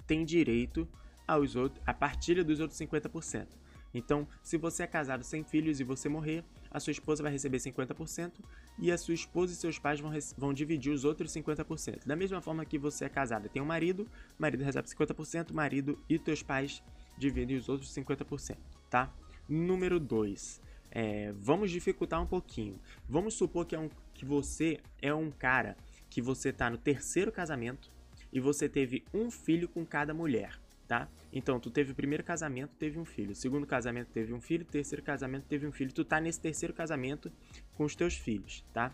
[0.07, 0.89] têm direito
[1.33, 3.47] aos outros, a partilha dos outros 50%.
[3.95, 7.59] Então, se você é casado sem filhos e você morrer, a sua esposa vai receber
[7.59, 8.33] 50%
[8.79, 12.07] e a sua esposa e seus pais vão, vão dividir os outros 50%.
[12.07, 14.09] Da mesma forma que você é casado e tem um marido,
[14.39, 16.83] o marido recebe 50%, marido e teus pais
[17.19, 18.57] dividem os outros 50%,
[18.89, 19.13] tá?
[19.49, 20.61] Número 2.
[20.91, 22.79] É, vamos dificultar um pouquinho.
[23.09, 25.77] Vamos supor que, é um, que você é um cara
[26.09, 27.91] que você está no terceiro casamento
[28.33, 30.62] e você teve um filho com cada mulher
[30.93, 31.09] tá?
[31.33, 33.35] Então, tu teve o primeiro casamento, teve um filho.
[33.35, 34.63] segundo casamento, teve um filho.
[34.63, 35.91] terceiro casamento, teve um filho.
[35.91, 37.33] Tu tá nesse terceiro casamento
[37.75, 38.93] com os teus filhos, tá?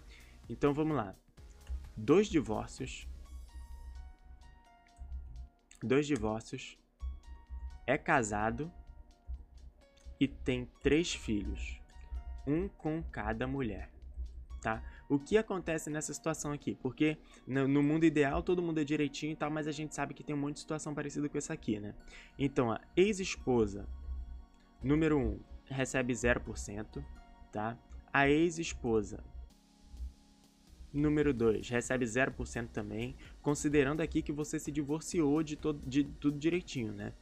[0.49, 1.12] Então, vamos lá.
[1.96, 3.09] Dois divórcios.
[5.82, 6.78] Dois divórcios.
[7.84, 8.70] É casado.
[10.20, 11.82] E tem três filhos.
[12.46, 13.90] Um com cada mulher,
[14.61, 14.83] tá?
[15.09, 16.75] O que acontece nessa situação aqui?
[16.83, 20.23] Porque no, mundo ideal todo mundo é direitinho e tal, mas a gente sabe que
[20.23, 21.95] tem um monte de situação parecida com essa aqui, né?
[22.39, 23.87] Então, a ex-esposa,
[24.83, 27.05] número 1, um, recebe 0%,
[27.53, 27.79] tá?
[28.13, 29.23] A ex-esposa,
[30.93, 36.39] número 2, recebe 0% também, considerando aqui que você se divorciou de, todo, de tudo
[36.39, 37.13] direitinho, né?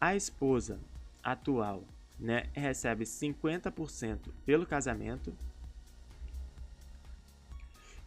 [0.00, 0.78] A esposa
[1.22, 1.84] atual,
[2.18, 5.36] né, recebe 50% pelo casamento,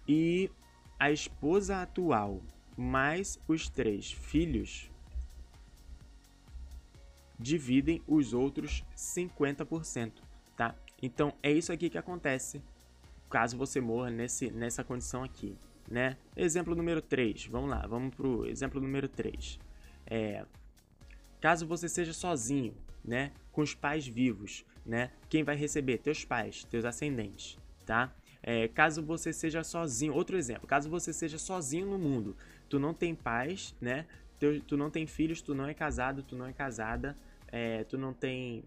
[0.10, 0.50] e
[0.98, 2.42] a esposa atual
[2.76, 4.90] mais os três filhos
[7.38, 10.14] dividem os outros 50%,
[10.58, 10.74] tá?
[11.00, 12.60] Então é isso aqui que acontece
[13.30, 15.56] caso você morra nesse, nessa condição aqui,
[15.88, 16.18] né?
[16.36, 19.60] Exemplo número 3, vamos lá, vamos pro exemplo número 3.
[20.08, 20.44] É,
[21.40, 26.00] caso você seja sozinho, né, com os pais vivos, né, quem vai receber?
[26.00, 28.12] Teus pais, teus ascendentes, tá?
[28.42, 32.38] É, caso você seja sozinho, outro exemplo, caso você seja sozinho no mundo,
[32.70, 34.06] tu não tem pais, né?
[34.40, 37.18] Tu, tu não tem filhos, tu não é casado, tu não é casada,
[37.52, 38.64] é, tu não tem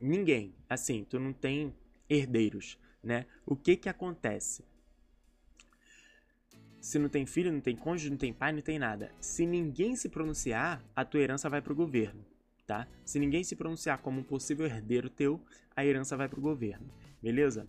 [0.00, 0.54] ninguém.
[0.68, 1.74] Assim, tu não tem
[2.08, 3.26] herdeiros, né?
[3.44, 4.64] O que que acontece?
[6.80, 9.10] Se não tem filho, não tem cônjuge, não tem pai, não tem nada.
[9.20, 12.24] Se ninguém se pronunciar, a tua herança vai para o governo,
[12.66, 12.86] tá?
[13.04, 15.40] Se ninguém se pronunciar como um possível herdeiro teu,
[15.74, 16.88] a herança vai para o governo,
[17.20, 17.66] beleza?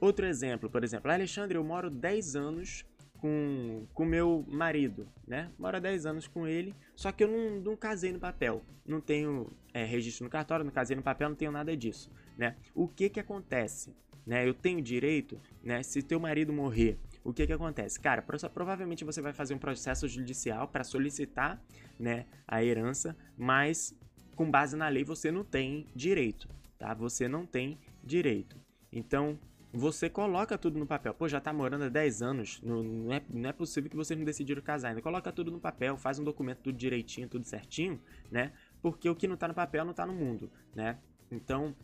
[0.00, 2.84] Outro exemplo, por exemplo, Alexandre, eu moro 10 anos
[3.18, 5.50] com, com meu marido, né?
[5.58, 8.62] Moro há 10 anos com ele, só que eu não, não casei no papel.
[8.84, 12.56] Não tenho é, registro no cartório, não casei no papel, não tenho nada disso, né?
[12.74, 13.94] O que que acontece?
[14.26, 14.46] Né?
[14.46, 15.82] Eu tenho direito, né?
[15.82, 17.98] Se teu marido morrer, o que que acontece?
[17.98, 21.58] Cara, provavelmente você vai fazer um processo judicial para solicitar,
[21.98, 23.98] né, a herança, mas
[24.36, 26.46] com base na lei você não tem direito,
[26.78, 26.92] tá?
[26.92, 28.60] Você não tem direito.
[28.92, 29.38] Então,
[29.74, 31.12] você coloca tudo no papel.
[31.12, 34.16] Pô, já tá morando há 10 anos, não, não, é, não é possível que vocês
[34.16, 35.02] não decidiram casar ainda.
[35.02, 38.00] Coloca tudo no papel, faz um documento tudo direitinho, tudo certinho,
[38.30, 38.52] né?
[38.80, 40.98] Porque o que não tá no papel não tá no mundo, né?
[41.28, 41.74] Então,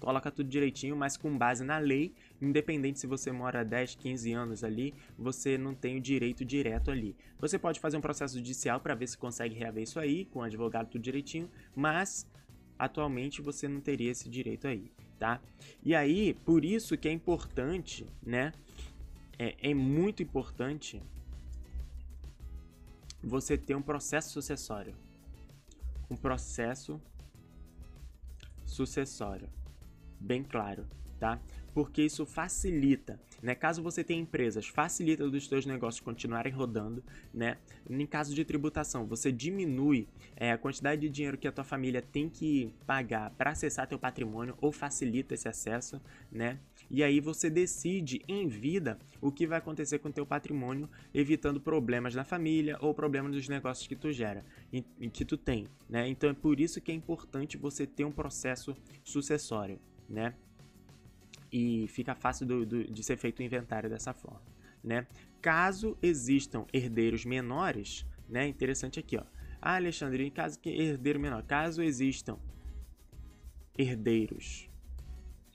[0.00, 2.12] coloca tudo direitinho, mas com base na lei,
[2.42, 7.16] independente se você mora 10, 15 anos ali, você não tem o direito direto ali.
[7.38, 10.42] Você pode fazer um processo judicial para ver se consegue reaver isso aí, com o
[10.42, 12.26] advogado tudo direitinho, mas
[12.76, 15.40] atualmente você não teria esse direito aí tá?
[15.82, 18.52] E aí, por isso que é importante, né?
[19.38, 21.02] É, é muito importante
[23.22, 24.94] você ter um processo sucessório.
[26.10, 27.00] Um processo
[28.64, 29.48] sucessório.
[30.20, 30.86] Bem claro,
[31.18, 31.40] tá?
[31.72, 33.54] Porque isso facilita né?
[33.54, 37.58] Caso você tenha empresas, facilita dos seus negócios continuarem rodando, né?
[37.88, 42.00] Em caso de tributação, você diminui é, a quantidade de dinheiro que a tua família
[42.00, 46.00] tem que pagar para acessar teu patrimônio ou facilita esse acesso,
[46.32, 46.58] né?
[46.90, 52.14] E aí você decide em vida o que vai acontecer com teu patrimônio, evitando problemas
[52.14, 54.42] na família ou problemas dos negócios que tu gera,
[55.12, 56.08] que tu tem, né?
[56.08, 59.78] Então é por isso que é importante você ter um processo sucessório,
[60.08, 60.32] né?
[61.54, 64.42] E fica fácil do, do, de ser feito o inventário dessa forma,
[64.82, 65.06] né?
[65.40, 68.48] Caso existam herdeiros menores, né?
[68.48, 69.22] Interessante aqui, ó.
[69.62, 72.36] Ah, Alexandre, caso que herdeiro menor, caso existam
[73.78, 74.68] herdeiros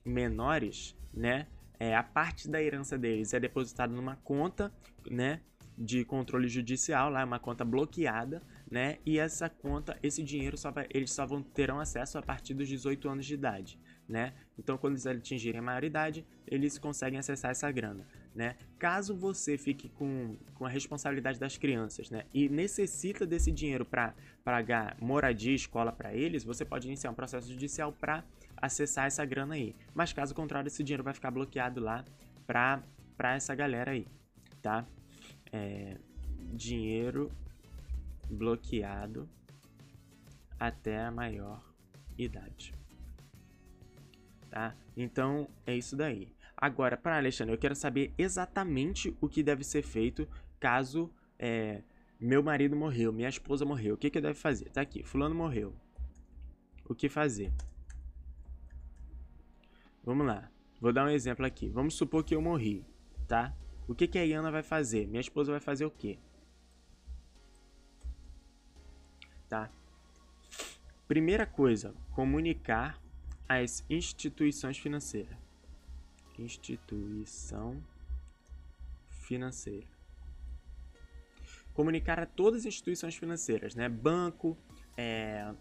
[0.05, 1.47] menores, né?
[1.77, 4.73] É, a parte da herança deles é depositada numa conta,
[5.11, 5.41] né?
[5.77, 8.41] De controle judicial, lá é uma conta bloqueada,
[8.71, 8.99] né?
[9.05, 12.69] E essa conta, esse dinheiro só vai, eles só vão terão acesso a partir dos
[12.69, 13.77] 18 anos de idade,
[14.09, 14.33] né?
[14.57, 18.57] Então, quando eles atingirem a maioridade, eles conseguem acessar essa grana, né?
[18.79, 22.25] Caso você fique com, com a responsabilidade das crianças, né?
[22.33, 27.47] E necessita desse dinheiro para pagar moradia, escola para eles, você pode iniciar um processo
[27.47, 28.23] judicial para
[28.57, 29.75] acessar essa grana aí.
[29.93, 32.03] Mas caso contrário, esse dinheiro vai ficar bloqueado lá
[32.47, 32.81] para
[33.15, 34.07] para essa galera aí,
[34.61, 34.87] tá?
[35.51, 35.97] É,
[36.53, 37.29] dinheiro
[38.29, 39.29] bloqueado
[40.57, 41.61] até a maior
[42.17, 42.78] idade
[44.49, 44.75] tá?
[44.95, 46.31] Então é isso daí.
[46.55, 50.27] Agora, para Alexandre, eu quero saber exatamente o que deve ser feito
[50.59, 51.81] caso é,
[52.19, 53.95] meu marido morreu, minha esposa morreu.
[53.95, 54.69] O que, que eu devo fazer?
[54.69, 55.73] Tá aqui, fulano morreu.
[56.85, 57.53] O que fazer?
[60.03, 60.51] Vamos lá.
[60.81, 61.69] Vou dar um exemplo aqui.
[61.69, 62.85] Vamos supor que eu morri,
[63.27, 63.53] tá?
[63.87, 65.07] O que, que a Iana vai fazer?
[65.07, 66.19] Minha esposa vai fazer o quê?
[69.47, 69.69] Tá?
[71.07, 73.01] Primeira coisa, comunicar
[73.49, 75.35] as instituições financeiras.
[76.37, 77.83] Instituição
[79.09, 79.87] financeira.
[81.73, 83.89] Comunicar a todas as instituições financeiras, né?
[83.89, 84.55] Banco,
[84.95, 85.51] é,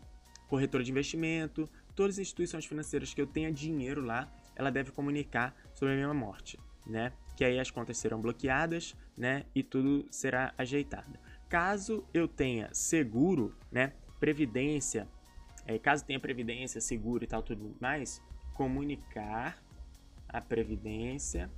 [0.48, 5.56] corretora de investimento, todas as instituições financeiras que eu tenha dinheiro lá, ela deve comunicar
[5.74, 7.12] sobre a minha morte, né?
[7.36, 9.46] Que aí as contas serão bloqueadas, né?
[9.54, 11.18] E tudo será ajeitado.
[11.48, 13.94] Caso eu tenha seguro, né?
[14.20, 15.08] Previdência,
[15.68, 18.22] é, caso tenha previdência, seguro e tal, tudo mais,
[18.54, 19.62] comunicar
[20.26, 21.50] a previdência,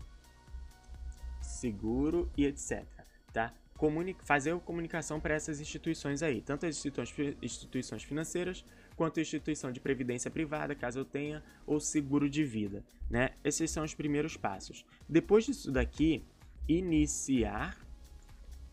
[1.41, 2.85] seguro e etc.
[3.33, 3.55] Tá?
[3.79, 8.65] Comuni fazer comunicação para essas instituições aí, tanto as instituições, instituições financeiras
[8.97, 12.85] quanto a instituição de previdência privada, caso eu tenha, ou seguro de vida.
[13.09, 13.31] Né?
[13.45, 14.85] Esses são os primeiros passos.
[15.09, 16.25] Depois disso daqui,
[16.69, 17.79] iniciar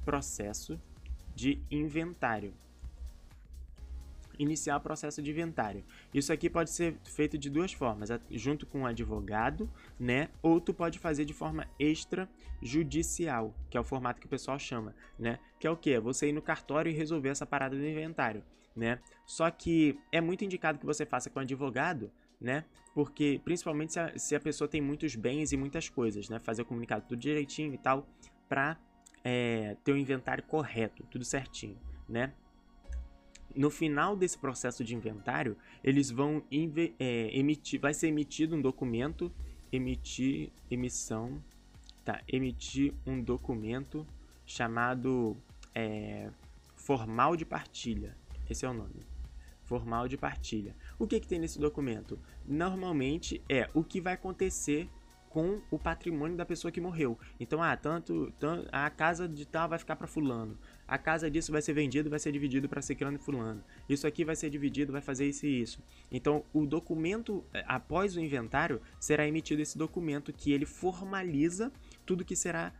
[0.03, 0.81] processo
[1.35, 2.53] de inventário
[4.39, 5.83] iniciar o processo de inventário.
[6.13, 9.69] Isso aqui pode ser feito de duas formas, junto com o um advogado,
[9.99, 10.29] né?
[10.41, 14.95] Ou tu pode fazer de forma extrajudicial, que é o formato que o pessoal chama,
[15.17, 15.39] né?
[15.59, 15.91] Que é o que?
[15.91, 18.43] É você ir no cartório e resolver essa parada do inventário,
[18.75, 18.99] né?
[19.25, 22.65] Só que é muito indicado que você faça com advogado, né?
[22.93, 26.39] Porque principalmente se a, se a pessoa tem muitos bens e muitas coisas, né?
[26.39, 28.07] Fazer o comunicado tudo direitinho e tal,
[28.47, 28.77] pra
[29.23, 31.77] é, ter o inventário correto, tudo certinho,
[32.07, 32.33] né?
[33.57, 36.43] No final desse processo de inventário, eles vão
[36.99, 39.31] é, emitir, vai ser emitido um documento,
[39.71, 41.41] emitir, emissão,
[42.05, 44.05] tá, emitir um documento
[44.45, 45.35] chamado
[45.73, 46.29] é,
[46.75, 48.15] formal de partilha.
[48.49, 49.05] Esse é o nome.
[49.65, 50.73] Formal de partilha.
[50.97, 52.17] O que, que tem nesse documento?
[52.45, 54.89] Normalmente é o que vai acontecer
[55.29, 57.17] com o patrimônio da pessoa que morreu.
[57.39, 61.51] Então, ah, tanto, tanto a casa de tal vai ficar para fulano, a casa disso
[61.51, 63.63] vai ser vendido, vai ser dividido para ciclano e fulano.
[63.89, 65.83] Isso aqui vai ser dividido, vai fazer isso e isso.
[66.11, 71.71] Então, o documento eh, após o inventário será emitido esse documento que ele formaliza
[72.05, 72.73] tudo que será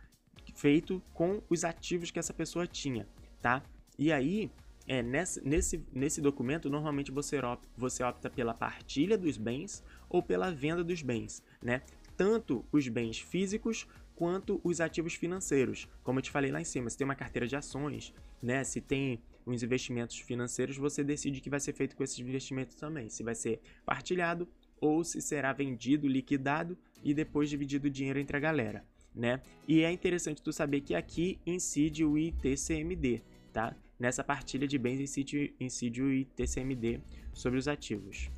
[0.54, 3.06] feito com os ativos que essa pessoa tinha,
[3.42, 3.62] tá?
[3.98, 4.50] E aí,
[4.86, 10.22] é, nesse, nesse, nesse documento, normalmente você opta, você opta pela partilha dos bens ou
[10.22, 11.82] pela venda dos bens, né?
[12.18, 13.86] tanto os bens físicos
[14.18, 15.88] quanto os ativos financeiros.
[16.02, 18.12] Como eu te falei lá em cima, se tem uma carteira de ações,
[18.42, 22.18] né, se tem uns investimentos financeiros, você decide o que vai ser feito com esses
[22.18, 23.08] investimentos também.
[23.08, 24.48] Se vai ser partilhado
[24.80, 29.40] ou se será vendido, liquidado e depois dividido o dinheiro entre a galera, né?
[29.68, 33.76] E é interessante tu saber que aqui incide o ITCMD, tá?
[34.00, 37.00] Nessa partilha de bens incide, incide o ITCMD
[37.32, 38.28] sobre os ativos,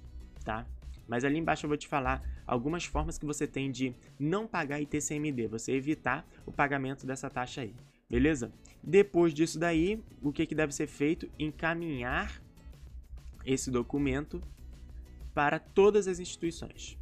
[0.44, 0.66] tá?
[1.11, 4.80] Mas ali embaixo eu vou te falar algumas formas que você tem de não pagar
[4.80, 7.74] ITCMD, você evitar o pagamento dessa taxa aí,
[8.08, 8.52] beleza?
[8.80, 11.28] Depois disso daí, o que, que deve ser feito?
[11.36, 12.40] Encaminhar
[13.44, 14.40] esse documento
[15.34, 16.96] para todas as instituições.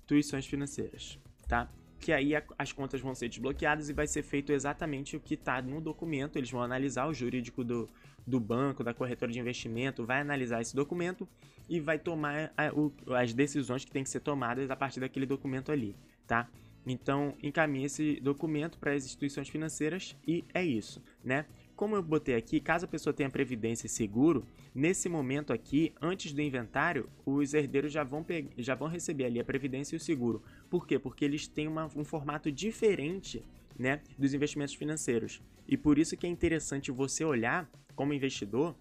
[0.00, 1.72] Instituições financeiras, tá?
[1.98, 5.62] Que aí as contas vão ser desbloqueadas e vai ser feito exatamente o que está
[5.62, 6.36] no documento.
[6.36, 7.88] Eles vão analisar o jurídico do,
[8.26, 11.26] do banco, da corretora de investimento, vai analisar esse documento
[11.68, 15.26] e vai tomar a, o, as decisões que têm que ser tomadas a partir daquele
[15.26, 15.96] documento ali,
[16.26, 16.48] tá?
[16.86, 21.46] Então, encaminhe esse documento para as instituições financeiras e é isso, né?
[21.74, 26.32] Como eu botei aqui, caso a pessoa tenha previdência e seguro, nesse momento aqui, antes
[26.32, 28.24] do inventário, os herdeiros já vão,
[28.56, 30.42] já vão receber ali a previdência e o seguro.
[30.70, 30.98] Por quê?
[30.98, 33.42] Porque eles têm uma, um formato diferente
[33.76, 35.42] né, dos investimentos financeiros.
[35.66, 38.76] E por isso que é interessante você olhar como investidor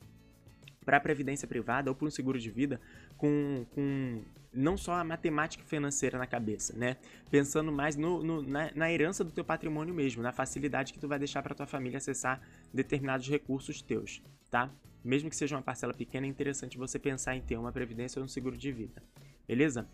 [0.84, 2.80] para a previdência privada ou para um seguro de vida
[3.18, 4.22] com, com
[4.54, 6.98] não só a matemática financeira na cabeça, né?
[7.32, 11.08] Pensando mais no, no na, na, herança do teu patrimônio mesmo, na facilidade que tu
[11.08, 12.42] vai deixar para tua família acessar
[12.74, 14.22] determinados recursos teus,
[14.52, 14.70] tá?
[15.04, 18.26] Mesmo que seja uma parcela pequena, é interessante você pensar em ter uma previdência ou
[18.26, 19.02] um seguro de vida,
[19.48, 19.88] beleza?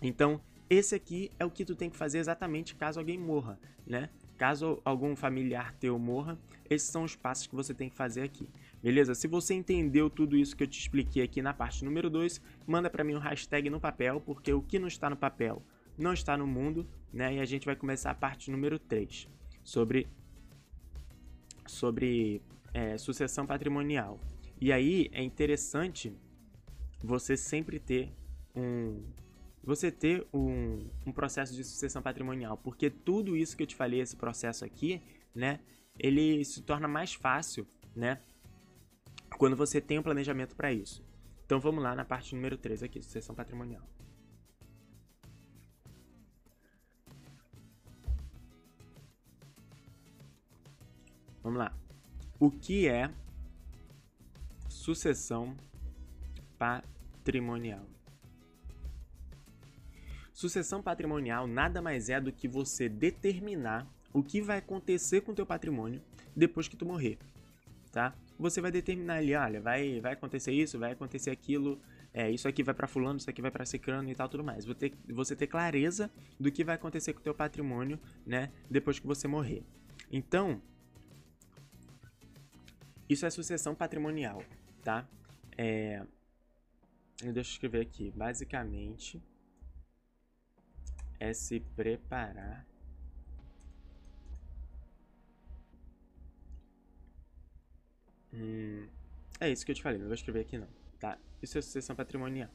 [0.00, 4.10] Então, esse aqui é o que tu tem que fazer exatamente caso alguém morra, né?
[4.36, 6.38] Caso algum familiar teu morra,
[6.70, 8.48] esses são os passos que você tem que fazer aqui.
[8.88, 9.14] Beleza?
[9.14, 12.88] Se você entendeu tudo isso que eu te expliquei aqui na parte número 2, manda
[12.88, 15.62] para mim um hashtag no papel, porque o que não está no papel
[15.98, 17.34] não está no mundo, né?
[17.34, 19.28] E a gente vai começar a parte número 3,
[19.62, 20.08] sobre,
[21.66, 22.40] sobre
[22.72, 24.18] é, sucessão patrimonial.
[24.58, 26.16] E aí é interessante
[27.04, 28.10] você sempre ter
[28.56, 29.02] um,
[29.62, 34.00] você ter um, um processo de sucessão patrimonial, porque tudo isso que eu te falei,
[34.00, 35.02] esse processo aqui,
[35.34, 35.60] né,
[35.98, 38.22] ele se torna mais fácil, né,
[39.36, 41.04] quando você tem um planejamento para isso.
[41.44, 43.82] Então vamos lá na parte número 3 aqui, sucessão patrimonial.
[51.42, 51.74] Vamos lá.
[52.38, 53.10] O que é
[54.68, 55.56] sucessão
[56.58, 57.86] patrimonial?
[60.34, 65.34] Sucessão patrimonial nada mais é do que você determinar o que vai acontecer com o
[65.34, 66.02] teu patrimônio
[66.36, 67.18] depois que tu morrer,
[67.90, 68.14] tá?
[68.38, 71.80] Você vai determinar ali, olha, vai, vai acontecer isso, vai acontecer aquilo,
[72.14, 74.64] é, isso aqui vai para fulano, isso aqui vai para ciclano e tal, tudo mais.
[74.64, 78.98] Você ter, você ter clareza do que vai acontecer com o teu patrimônio, né, depois
[78.98, 79.64] que você morrer.
[80.10, 80.62] Então,
[83.08, 84.42] isso é sucessão patrimonial,
[84.84, 85.08] tá?
[85.56, 86.04] É,
[87.16, 89.20] deixa eu escrever aqui, basicamente
[91.20, 92.67] é se preparar
[98.38, 98.88] hum,
[99.40, 100.68] é isso que eu te falei, não vou escrever aqui não,
[100.98, 101.18] tá?
[101.42, 102.50] Isso é sucessão patrimonial.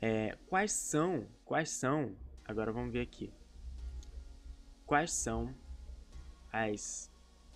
[0.00, 3.32] É, quais são, quais são, agora vamos ver aqui,
[4.86, 5.54] quais são
[6.52, 7.10] as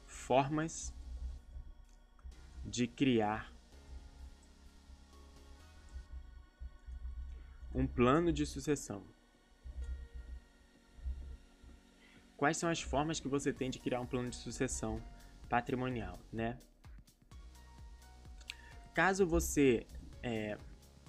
[0.07, 0.95] formas
[2.65, 3.53] de criar
[7.75, 9.05] um plano de sucessão.
[12.43, 15.01] quais são as formas que você tem de criar um plano de sucessão
[15.49, 16.59] patrimonial, né?
[18.95, 19.87] Caso você
[20.23, 20.57] é,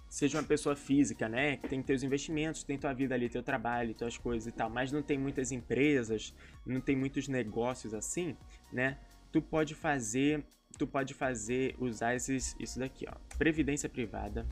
[0.09, 3.93] seja uma pessoa física, né, que tem teus investimentos, tem tua vida ali, teu trabalho,
[3.93, 6.33] tuas coisas e tal, mas não tem muitas empresas,
[6.65, 8.37] não tem muitos negócios assim,
[8.71, 8.97] né?
[9.31, 10.43] Tu pode fazer
[10.77, 13.13] tu pode fazer, usar esses, isso daqui, ó.
[13.37, 14.45] Previdência privada.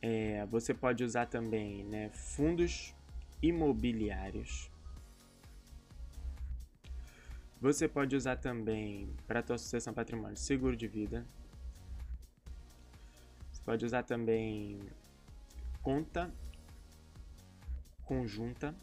[0.00, 2.94] É, você pode usar também, né, fundos
[3.40, 4.71] imobiliários.
[7.62, 11.24] Você pode usar também para a tua sucessão patrimônio seguro de vida.
[13.52, 14.80] Você pode usar também
[15.80, 16.28] conta
[18.04, 18.74] conjunta,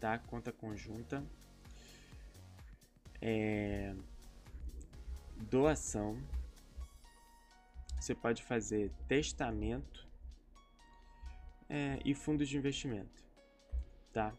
[0.00, 0.18] tá?
[0.20, 1.22] Conta conjunta,
[3.20, 3.94] é,
[5.50, 6.18] doação.
[8.00, 10.08] Você pode fazer testamento
[11.68, 13.22] é, e fundos de investimento,
[14.14, 14.34] tá?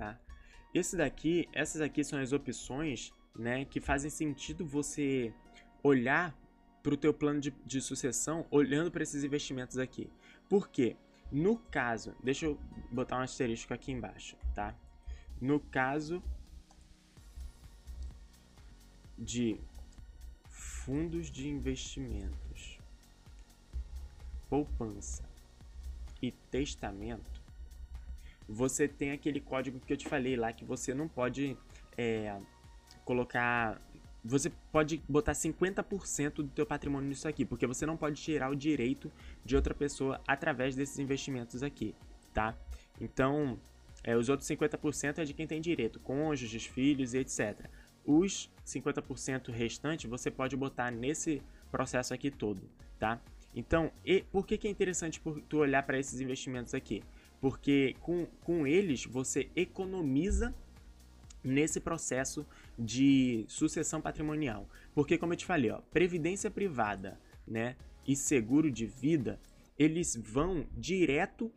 [0.00, 0.18] Tá?
[0.72, 5.30] Esse daqui, essas aqui são as opções, né, que fazem sentido você
[5.82, 6.34] olhar
[6.82, 10.10] para o teu plano de, de sucessão olhando para esses investimentos aqui.
[10.48, 10.96] Por quê?
[11.30, 12.58] No caso, deixa eu
[12.90, 14.74] botar um asterisco aqui embaixo, tá?
[15.38, 16.22] No caso
[19.18, 19.60] de
[20.48, 22.78] fundos de investimentos,
[24.48, 25.28] poupança
[26.22, 27.29] e testamento,
[28.50, 31.56] você tem aquele código que eu te falei lá que você não pode
[31.96, 32.36] é,
[33.04, 33.80] colocar
[34.22, 38.54] você pode botar 50% do teu patrimônio nisso aqui, porque você não pode tirar o
[38.54, 39.10] direito
[39.42, 41.94] de outra pessoa através desses investimentos aqui,
[42.34, 42.54] tá?
[43.00, 43.58] Então,
[44.04, 47.66] é, os outros 50% é de quem tem direito, cônjuges, filhos e etc.
[48.04, 52.60] Os 50% restantes você pode botar nesse processo aqui todo,
[52.98, 53.18] tá?
[53.54, 57.02] Então, e, por que, que é interessante tu olhar para esses investimentos aqui?
[57.40, 60.54] Porque com, com eles você economiza
[61.42, 62.46] nesse processo
[62.78, 64.68] de sucessão patrimonial.
[64.94, 67.76] Porque, como eu te falei, ó, previdência privada né,
[68.06, 69.40] e seguro de vida,
[69.78, 71.50] eles vão direto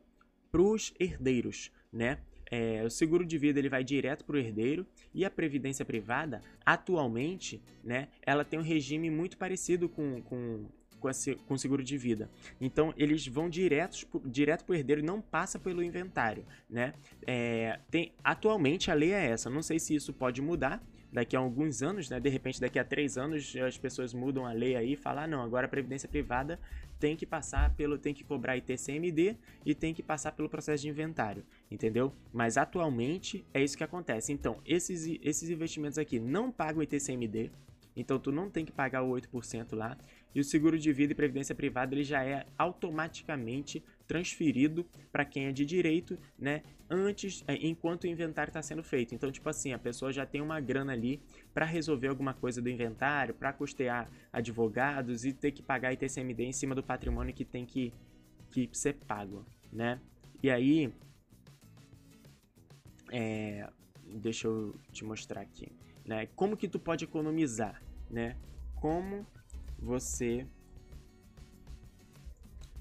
[0.52, 2.20] para os herdeiros, né?
[2.52, 6.40] É, o seguro de vida ele vai direto para o herdeiro e a previdência privada,
[6.64, 10.66] atualmente, né, ela tem um regime muito parecido com, com
[11.04, 12.30] com, esse, com seguro de vida.
[12.62, 16.94] Então eles vão diretos, direto para o herdeiro e não passa pelo inventário, né?
[17.28, 19.50] É, tem, atualmente a lei é essa.
[19.50, 20.82] Não sei se isso pode mudar
[21.12, 22.22] daqui a alguns anos, né?
[22.22, 25.28] De repente daqui a três anos as pessoas mudam a lei aí e falam, ah,
[25.28, 26.58] não, agora a previdência privada
[26.98, 29.36] tem que passar pelo, tem que cobrar ITCMD
[29.66, 32.14] e tem que passar pelo processo de inventário, entendeu?
[32.32, 34.32] Mas atualmente é isso que acontece.
[34.32, 37.52] Então esses, esses investimentos aqui não pagam ITCMD,
[37.96, 39.98] então tu não tem que pagar o 8% lá.
[40.34, 45.46] E o seguro de vida e previdência privada ele já é automaticamente transferido para quem
[45.46, 46.64] é de direito, né?
[46.90, 49.16] Antes, é, enquanto o inventário está sendo feito.
[49.16, 51.22] Então, tipo assim, a pessoa já tem uma grana ali
[51.54, 56.52] para resolver alguma coisa do inventário, para custear advogados e ter que pagar ITCMD em
[56.52, 57.94] cima do patrimônio que tem que,
[58.52, 60.00] que ser pago, né?
[60.42, 60.94] E aí,
[63.12, 63.70] é,
[64.06, 65.72] deixa eu te mostrar aqui,
[66.06, 66.28] né?
[66.36, 68.36] Como que tu pode economizar, né?
[68.76, 69.26] Como
[69.84, 70.48] você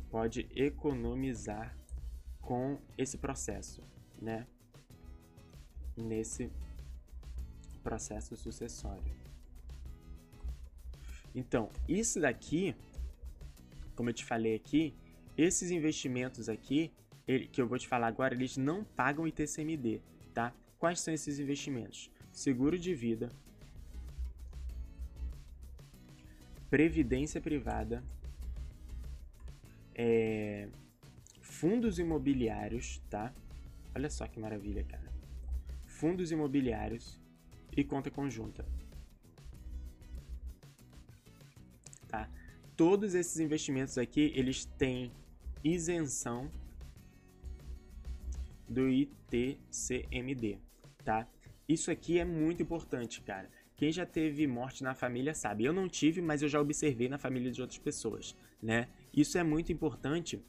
[0.09, 1.77] pode economizar
[2.41, 3.83] com esse processo,
[4.21, 4.47] né?
[5.97, 6.51] Nesse
[7.83, 9.13] processo sucessório.
[11.35, 12.75] Então, isso daqui,
[13.97, 14.95] como eu te falei aqui,
[15.37, 16.93] esses investimentos aqui,
[17.27, 20.01] ele, que eu vou te falar agora, eles não pagam ITCMD,
[20.33, 20.55] tá?
[20.79, 22.11] Quais são esses investimentos?
[22.31, 23.29] Seguro de vida,
[26.73, 28.03] previdência privada,
[29.95, 30.71] é,
[31.43, 33.31] fundos imobiliários, tá?
[33.95, 35.13] Olha só que maravilha, cara.
[35.85, 37.21] Fundos imobiliários
[37.77, 38.65] e conta conjunta.
[42.09, 42.31] Tá?
[42.75, 45.13] Todos esses investimentos aqui, eles têm
[45.63, 46.51] isenção
[48.67, 50.59] do ITCMD,
[51.05, 51.29] tá?
[51.69, 53.51] Isso aqui é muito importante, cara.
[53.83, 55.65] Quem já teve morte na família sabe.
[55.65, 58.87] Eu não tive, mas eu já observei na família de outras pessoas, né?
[59.13, 60.41] Isso é muito importante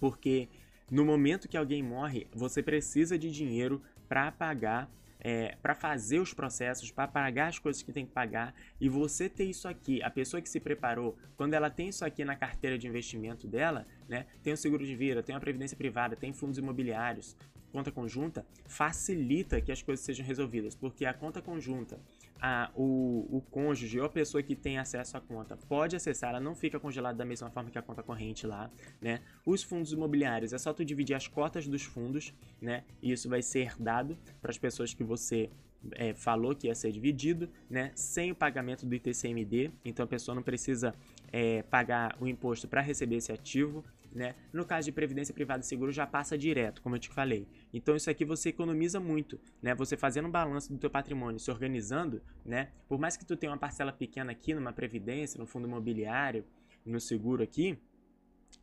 [0.00, 0.48] porque
[0.90, 6.34] no momento que alguém morre, você precisa de dinheiro para pagar é, para fazer os
[6.34, 10.10] processos, para pagar as coisas que tem que pagar, e você ter isso aqui, a
[10.10, 14.26] pessoa que se preparou, quando ela tem isso aqui na carteira de investimento dela, né,
[14.42, 17.36] tem o seguro de vida, tem a previdência privada, tem fundos imobiliários,
[17.72, 22.00] conta conjunta, facilita que as coisas sejam resolvidas, porque a conta conjunta,
[22.40, 26.40] a, o, o cônjuge ou a pessoa que tem acesso à conta pode acessar, ela
[26.40, 29.20] não fica congelada da mesma forma que a conta corrente lá, né?
[29.44, 32.84] Os fundos imobiliários, é só tu dividir as cotas dos fundos, né?
[33.02, 35.50] E isso vai ser dado para as pessoas que você
[35.92, 37.92] é, falou que ia ser dividido, né?
[37.94, 40.94] Sem o pagamento do ITCMD, então a pessoa não precisa
[41.32, 43.84] é, pagar o imposto para receber esse ativo,
[44.16, 44.34] né?
[44.50, 47.46] No caso de previdência privada e seguro já passa direto, como eu te falei.
[47.72, 49.74] Então isso aqui você economiza muito, né?
[49.74, 52.70] Você fazendo um balanço do teu patrimônio, se organizando, né?
[52.88, 56.46] Por mais que tu tenha uma parcela pequena aqui numa previdência, no fundo imobiliário,
[56.84, 57.78] no seguro aqui,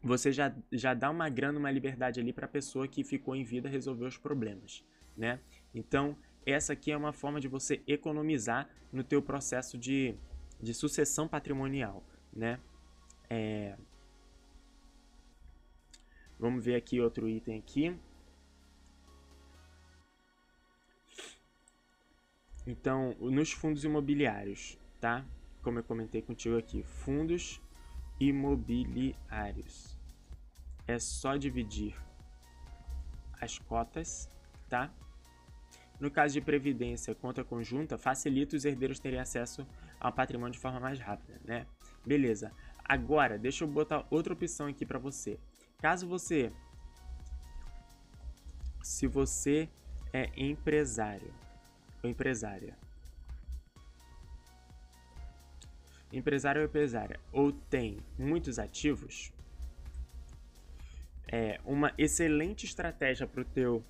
[0.02, 3.44] você já, já dá uma grana, uma liberdade ali para a pessoa que ficou em
[3.44, 4.84] vida resolver os problemas,
[5.16, 5.40] né?
[5.72, 10.16] Então, essa aqui é uma forma de você economizar no teu processo de,
[10.60, 12.04] de sucessão patrimonial,
[12.36, 12.60] né?
[13.30, 13.78] É...
[16.44, 17.98] Vamos ver aqui outro item aqui.
[22.68, 25.26] Então, nos fundos imobiliários, tá?
[25.62, 27.62] Como eu comentei contigo aqui, fundos
[28.20, 29.98] imobiliários.
[30.86, 31.96] É só dividir
[33.40, 34.30] as cotas,
[34.68, 34.94] tá?
[35.98, 39.66] No caso de previdência, conta conjunta, facilita os herdeiros terem acesso
[39.98, 41.66] ao patrimônio de forma mais rápida, né?
[42.06, 42.52] Beleza.
[42.84, 45.40] Agora, deixa eu botar outra opção aqui para você.
[45.84, 46.50] Caso você
[48.82, 49.68] se você
[50.14, 51.34] é empresário
[52.02, 52.78] ou empresária,
[56.10, 59.34] empresário ou empresária, ou tem muitos ativos,
[61.30, 63.84] é uma excelente estratégia para o teu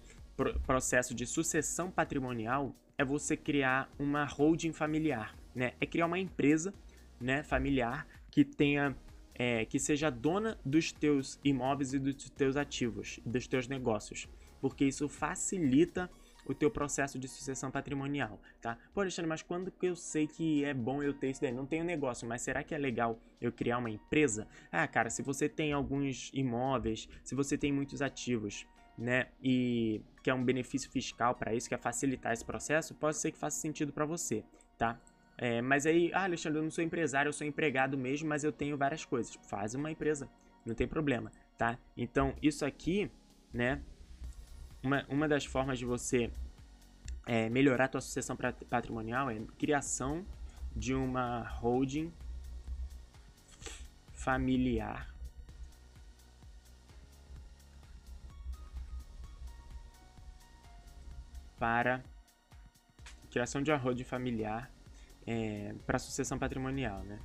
[0.65, 5.73] processo de sucessão patrimonial é você criar uma holding familiar, né?
[5.79, 6.73] É criar uma empresa,
[7.21, 8.97] né, familiar que tenha
[9.35, 14.27] é, que seja dona dos teus imóveis e dos teus ativos, dos teus negócios,
[14.61, 16.09] porque isso facilita
[16.45, 18.77] o teu processo de sucessão patrimonial, tá?
[18.93, 21.51] Pô, Alexandre, mas quando que eu sei que é bom eu ter isso daí?
[21.51, 24.47] Não tenho negócio, mas será que é legal eu criar uma empresa?
[24.71, 28.65] Ah, cara, se você tem alguns imóveis, se você tem muitos ativos,
[28.97, 33.37] né, e quer um benefício fiscal para isso, quer facilitar esse processo, pode ser que
[33.37, 34.43] faça sentido para você,
[34.77, 34.99] tá?
[35.37, 38.51] É, mas aí, ah, Alexandre, eu não sou empresário, eu sou empregado mesmo, mas eu
[38.51, 39.37] tenho várias coisas.
[39.49, 40.29] Faz uma empresa,
[40.65, 41.77] não tem problema, tá?
[41.97, 43.09] Então, isso aqui,
[43.51, 43.81] né,
[44.83, 46.31] uma, uma das formas de você
[47.25, 48.37] é, melhorar a tua sucessão
[48.69, 50.25] patrimonial é criação
[50.75, 52.11] de uma holding
[54.13, 55.13] familiar
[61.57, 62.03] para
[63.29, 64.72] criação de uma holding familiar
[65.25, 67.19] é, para sucessão patrimonial, né?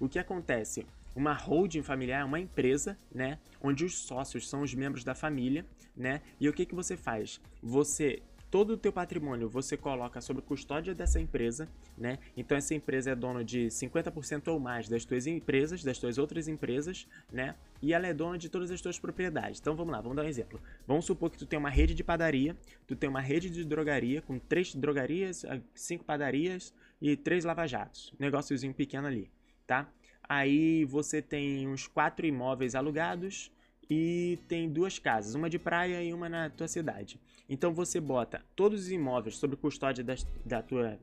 [0.00, 0.86] O que acontece?
[1.14, 5.66] Uma holding familiar é uma empresa, né, onde os sócios são os membros da família,
[5.96, 6.22] né?
[6.38, 7.40] E o que que você faz?
[7.60, 12.18] Você todo o teu patrimônio você coloca sob custódia dessa empresa, né?
[12.36, 16.48] Então essa empresa é dona de 50% ou mais das tuas empresas, das tuas outras
[16.48, 17.54] empresas, né?
[17.82, 19.60] E ela é dona de todas as tuas propriedades.
[19.60, 20.60] Então vamos lá, vamos dar um exemplo.
[20.86, 24.22] Vamos supor que tu tem uma rede de padaria, tu tem uma rede de drogaria
[24.22, 28.12] com três drogarias, ah, cinco padarias e três lava-jatos.
[28.18, 29.30] Negóciozinho pequeno ali,
[29.66, 29.88] tá?
[30.28, 33.50] Aí você tem uns quatro imóveis alugados,
[33.90, 37.18] e tem duas casas, uma de praia e uma na tua cidade.
[37.48, 40.98] Então você bota todos os imóveis sob custódia da, da tua.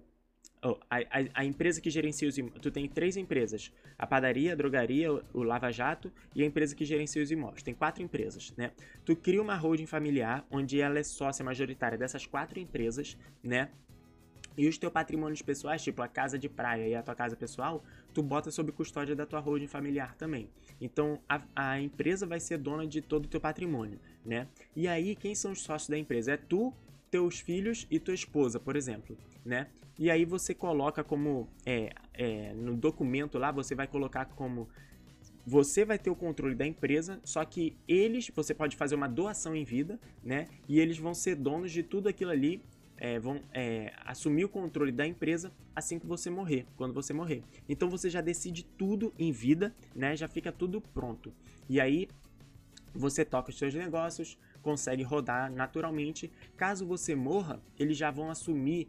[0.64, 2.62] Oh, a, a, a, empresa que gerencia os imóveis.
[2.62, 6.86] Tu tem três empresas: a padaria, a drogaria, o Lava Jato e a empresa que
[6.86, 7.64] gerencia os imóveis.
[7.64, 8.72] Tem quatro empresas, né?
[9.04, 13.70] Tu cria uma holding familiar onde ela é sócia majoritária dessas quatro empresas, né?
[14.58, 17.84] E os teus patrimônios pessoais, tipo a casa de praia e a tua casa pessoal,
[18.16, 20.50] tu bota sob custódia da tua holding familiar também.
[20.80, 24.48] Então a, a empresa vai ser dona de todo o teu patrimônio, né?
[24.74, 26.32] E aí quem são os sócios da empresa?
[26.32, 26.74] É tu,
[27.12, 29.68] teus filhos e tua esposa, por exemplo, né?
[30.00, 34.70] E aí você coloca como é, é, no documento lá você vai colocar como
[35.46, 39.56] você vai ter o controle da empresa, só que eles, você pode fazer uma doação
[39.56, 40.48] em vida, né?
[40.68, 42.64] E eles vão ser donos de tudo aquilo ali
[42.98, 47.44] é, vão é, assumir o controle da empresa assim que você morrer, quando você morrer.
[47.68, 50.16] Então você já decide tudo em vida, né?
[50.16, 51.34] Já fica tudo pronto.
[51.70, 52.08] E aí
[52.94, 56.32] você toca os seus negócios, consegue rodar naturalmente.
[56.56, 58.88] Caso você morra, eles já vão assumir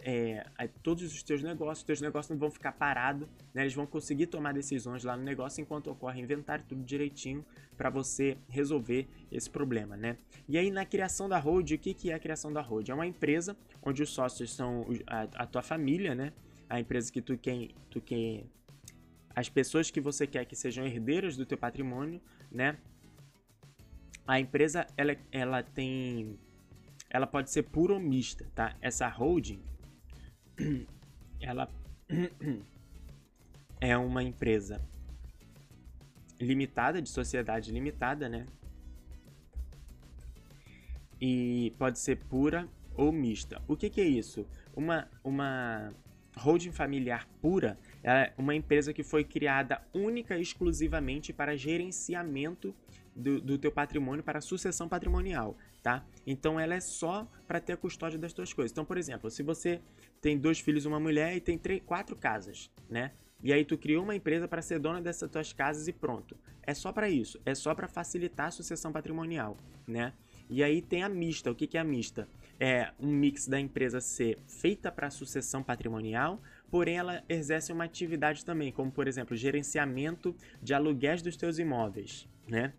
[0.00, 0.46] é,
[0.82, 3.62] todos os teus negócios, os teus negócios não vão ficar parados, né?
[3.62, 7.44] eles vão conseguir tomar decisões lá no negócio enquanto ocorre inventário, tudo direitinho
[7.76, 10.16] para você resolver esse problema, né?
[10.48, 12.88] E aí na criação da hold, o que, que é a criação da hold?
[12.88, 16.32] É uma empresa onde os sócios são a, a tua família, né?
[16.68, 18.44] A empresa que tu quer, tu quer,
[19.34, 22.20] as pessoas que você quer que sejam herdeiras do teu patrimônio,
[22.50, 22.76] né?
[24.26, 26.38] A empresa ela, ela tem,
[27.08, 28.76] ela pode ser pura ou mista, tá?
[28.80, 29.60] Essa holding
[31.40, 31.68] ela
[33.80, 34.80] é uma empresa
[36.40, 38.46] limitada, de sociedade limitada, né?
[41.20, 43.60] E pode ser pura ou mista.
[43.66, 44.46] O que, que é isso?
[44.74, 45.92] Uma, uma
[46.36, 52.74] holding familiar pura é uma empresa que foi criada única e exclusivamente para gerenciamento
[53.14, 56.04] do, do teu patrimônio, para sucessão patrimonial, tá?
[56.26, 58.72] Então ela é só para ter a custódia das tuas coisas.
[58.72, 59.80] Então, por exemplo, se você
[60.20, 63.12] tem dois filhos uma mulher e tem três, quatro casas, né?
[63.42, 66.36] E aí tu criou uma empresa para ser dona dessas tuas casas e pronto.
[66.62, 69.56] É só para isso, é só para facilitar a sucessão patrimonial,
[69.86, 70.12] né?
[70.50, 71.50] E aí tem a mista.
[71.50, 72.28] O que, que é a mista?
[72.58, 78.44] É um mix da empresa ser feita para sucessão patrimonial, porém ela exerce uma atividade
[78.44, 82.72] também, como por exemplo, gerenciamento de aluguéis dos teus imóveis, né?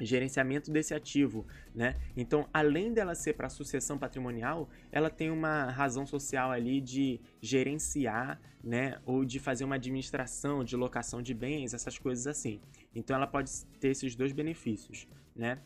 [0.00, 1.96] Gerenciamento desse ativo, né?
[2.16, 8.40] Então, além dela ser para sucessão patrimonial, ela tem uma razão social ali de gerenciar,
[8.62, 12.60] né, ou de fazer uma administração de locação de bens, essas coisas assim.
[12.94, 15.58] Então, ela pode ter esses dois benefícios, né?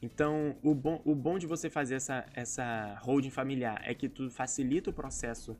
[0.00, 4.30] Então, o bom, o bom de você fazer essa, essa holding familiar é que tu
[4.30, 5.56] facilita o processo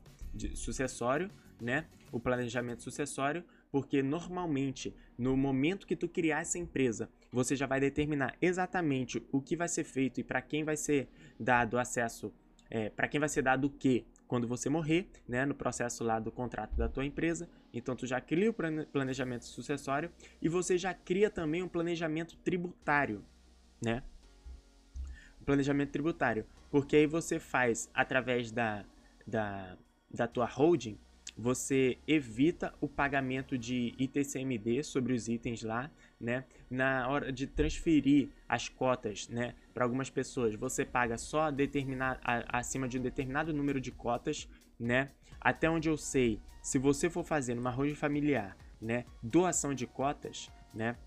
[0.53, 1.85] sucessório, né?
[2.11, 7.81] O planejamento sucessório, porque normalmente, no momento que tu criar essa empresa, você já vai
[7.81, 12.33] determinar exatamente o que vai ser feito e para quem vai ser dado acesso,
[12.69, 16.17] é, para quem vai ser dado o que quando você morrer, né, no processo lá
[16.17, 17.49] do contrato da tua empresa.
[17.73, 18.53] Então tu já cria o
[18.85, 20.09] planejamento sucessório
[20.41, 23.21] e você já cria também um planejamento tributário,
[23.83, 24.01] né?
[25.45, 26.45] planejamento tributário.
[26.71, 28.85] Porque aí você faz através da,
[29.27, 29.77] da,
[30.09, 30.97] da tua holding,
[31.37, 36.45] você evita o pagamento de ITCMD sobre os itens lá, né?
[36.69, 42.87] Na hora de transferir as cotas, né, para algumas pessoas, você paga só determinar acima
[42.87, 44.49] de um determinado número de cotas,
[44.79, 45.11] né?
[45.39, 50.51] Até onde eu sei, se você for fazer numa holding familiar, né, doação de cotas,
[50.73, 50.97] né,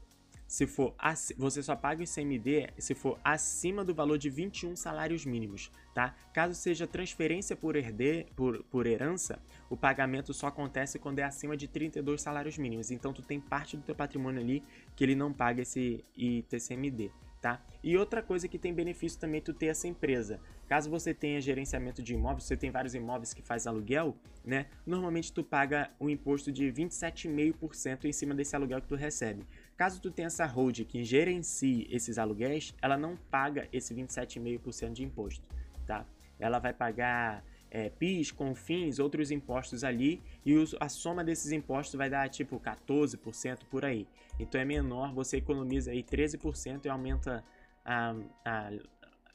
[0.49, 0.94] se for
[1.36, 6.16] você só paga o ICMD se for acima do valor de 21 salários mínimos, tá?
[6.32, 9.38] Caso seja transferência por, herde, por, por herança,
[9.68, 12.90] o pagamento só acontece quando é acima de 32 salários mínimos.
[12.90, 14.64] Então tu tem parte do teu patrimônio ali
[14.96, 17.62] que ele não paga esse ITCMD tá?
[17.82, 20.40] E outra coisa que tem benefício também tu ter essa empresa.
[20.66, 24.66] Caso você tenha gerenciamento de imóveis, você tem vários imóveis que faz aluguel, né?
[24.86, 29.46] Normalmente tu paga um imposto de 27,5% em cima desse aluguel que tu recebe.
[29.79, 35.05] Caso tu tenha essa hold que gerencie esses aluguéis, ela não paga esse 27,5% de
[35.05, 35.47] imposto,
[35.87, 36.05] tá?
[36.37, 42.11] Ela vai pagar é, PIS, CONFINS, outros impostos ali, e a soma desses impostos vai
[42.11, 44.09] dar tipo 14% por aí.
[44.37, 47.45] Então é menor, você economiza aí 13% e aumenta
[47.85, 48.70] a, a,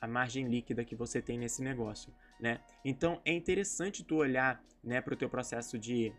[0.02, 2.60] a margem líquida que você tem nesse negócio, né?
[2.84, 6.12] Então é interessante tu olhar, né, para o teu processo de,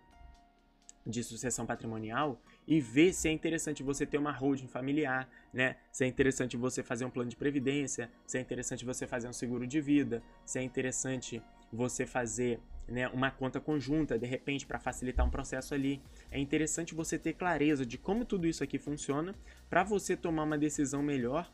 [1.07, 5.77] de sucessão patrimonial e ver se é interessante você ter uma holding familiar, né?
[5.93, 9.33] Se é interessante você fazer um plano de previdência, se é interessante você fazer um
[9.33, 11.43] seguro de vida, se é interessante
[11.73, 16.01] você fazer né, uma conta conjunta, de repente, para facilitar um processo ali.
[16.31, 19.35] É interessante você ter clareza de como tudo isso aqui funciona
[19.69, 21.51] para você tomar uma decisão melhor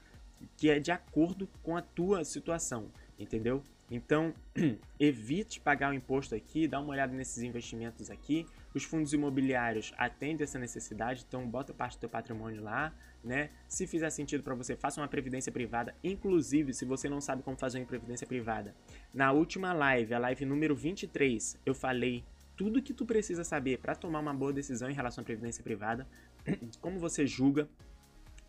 [0.56, 3.62] que é de acordo com a tua situação, entendeu?
[3.90, 4.32] Então,
[4.98, 8.46] evite pagar o imposto aqui, dá uma olhada nesses investimentos aqui.
[8.74, 13.50] Os fundos imobiliários atendem essa necessidade, então bota parte do teu patrimônio lá, né?
[13.66, 15.94] Se fizer sentido para você, faça uma previdência privada.
[16.04, 18.74] Inclusive, se você não sabe como fazer uma previdência privada,
[19.12, 22.24] na última live, a live número 23, eu falei
[22.56, 26.06] tudo que tu precisa saber para tomar uma boa decisão em relação à previdência privada,
[26.80, 27.68] como você julga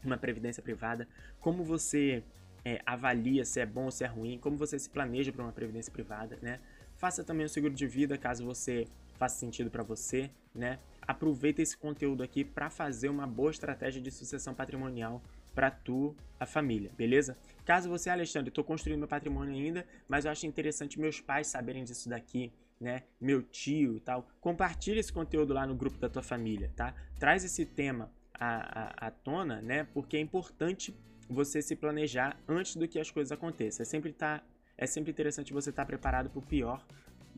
[0.03, 1.07] uma previdência privada,
[1.39, 2.23] como você
[2.63, 5.51] é, avalia se é bom ou se é ruim, como você se planeja para uma
[5.51, 6.59] previdência privada, né?
[6.95, 8.87] Faça também o seguro de vida caso você
[9.21, 10.79] faça sentido para você, né?
[10.99, 15.21] Aproveita esse conteúdo aqui para fazer uma boa estratégia de sucessão patrimonial
[15.53, 17.37] para tu, a família, beleza?
[17.63, 21.83] Caso você, Alexandre, estou construindo meu patrimônio ainda, mas eu acho interessante meus pais saberem
[21.83, 23.03] disso daqui, né?
[23.19, 24.27] Meu tio e tal.
[24.39, 26.95] Compartilha esse conteúdo lá no grupo da tua família, tá?
[27.19, 29.83] Traz esse tema à, à, à tona, né?
[29.93, 30.95] Porque é importante
[31.29, 33.83] você se planejar antes do que as coisas aconteçam.
[33.83, 34.41] É sempre, tá,
[34.75, 36.83] é sempre interessante você estar tá preparado para o pior,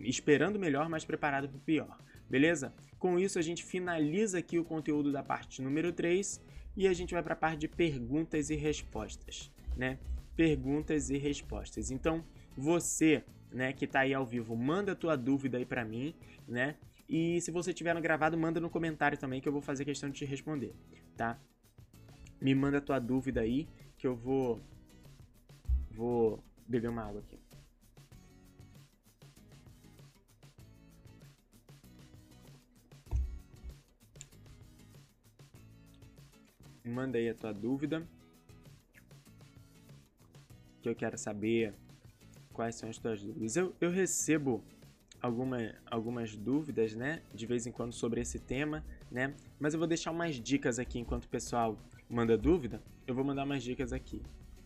[0.04, 1.98] esperando melhor, mas preparado para o pior.
[2.30, 2.74] Beleza?
[2.98, 6.42] Com isso, a gente finaliza aqui o conteúdo da parte número 3
[6.76, 10.00] e a gente vai para a parte de perguntas e respostas, né?
[10.36, 11.92] Perguntas e respostas.
[11.92, 12.24] Então,
[12.58, 16.16] você, né, que está aí ao vivo, manda a tua dúvida aí para mim,
[16.48, 16.76] né?
[17.08, 20.10] E se você tiver no gravado, manda no comentário também que eu vou fazer questão
[20.10, 20.74] de te responder,
[21.16, 21.40] tá?
[22.42, 23.68] Me manda a tua dúvida aí
[23.98, 24.60] que eu vou
[25.92, 27.43] vou beber uma água aqui.
[36.85, 38.05] Manda aí a tua dúvida.
[40.81, 41.73] Que eu quero saber
[42.51, 43.55] quais são as tuas dúvidas.
[43.55, 44.64] Eu, eu recebo
[45.22, 45.57] alguma,
[45.89, 47.22] algumas dúvidas, né?
[47.34, 49.34] De vez em quando sobre esse tema, né?
[49.60, 51.77] Mas eu vou deixar umas dicas aqui enquanto o pessoal
[52.10, 52.81] manda dúvida.
[53.07, 54.22] Eu vou mandar umas dicas aqui,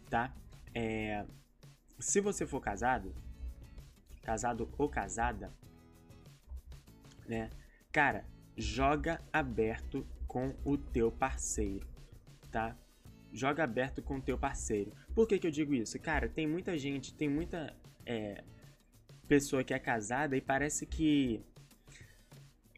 [0.10, 0.34] tá?
[0.74, 1.26] É,
[2.00, 3.14] se você for casado,
[4.22, 5.52] casado ou casada,
[7.28, 7.50] né?
[7.92, 8.26] Cara,
[8.56, 11.88] joga aberto com o teu parceiro,
[12.58, 12.76] tá?
[13.32, 14.92] Joga aberto com o teu parceiro.
[15.14, 16.00] Por que, que eu digo isso?
[16.00, 18.44] Cara, tem muita gente, tem muita é,
[19.28, 21.40] pessoa que é casada e parece que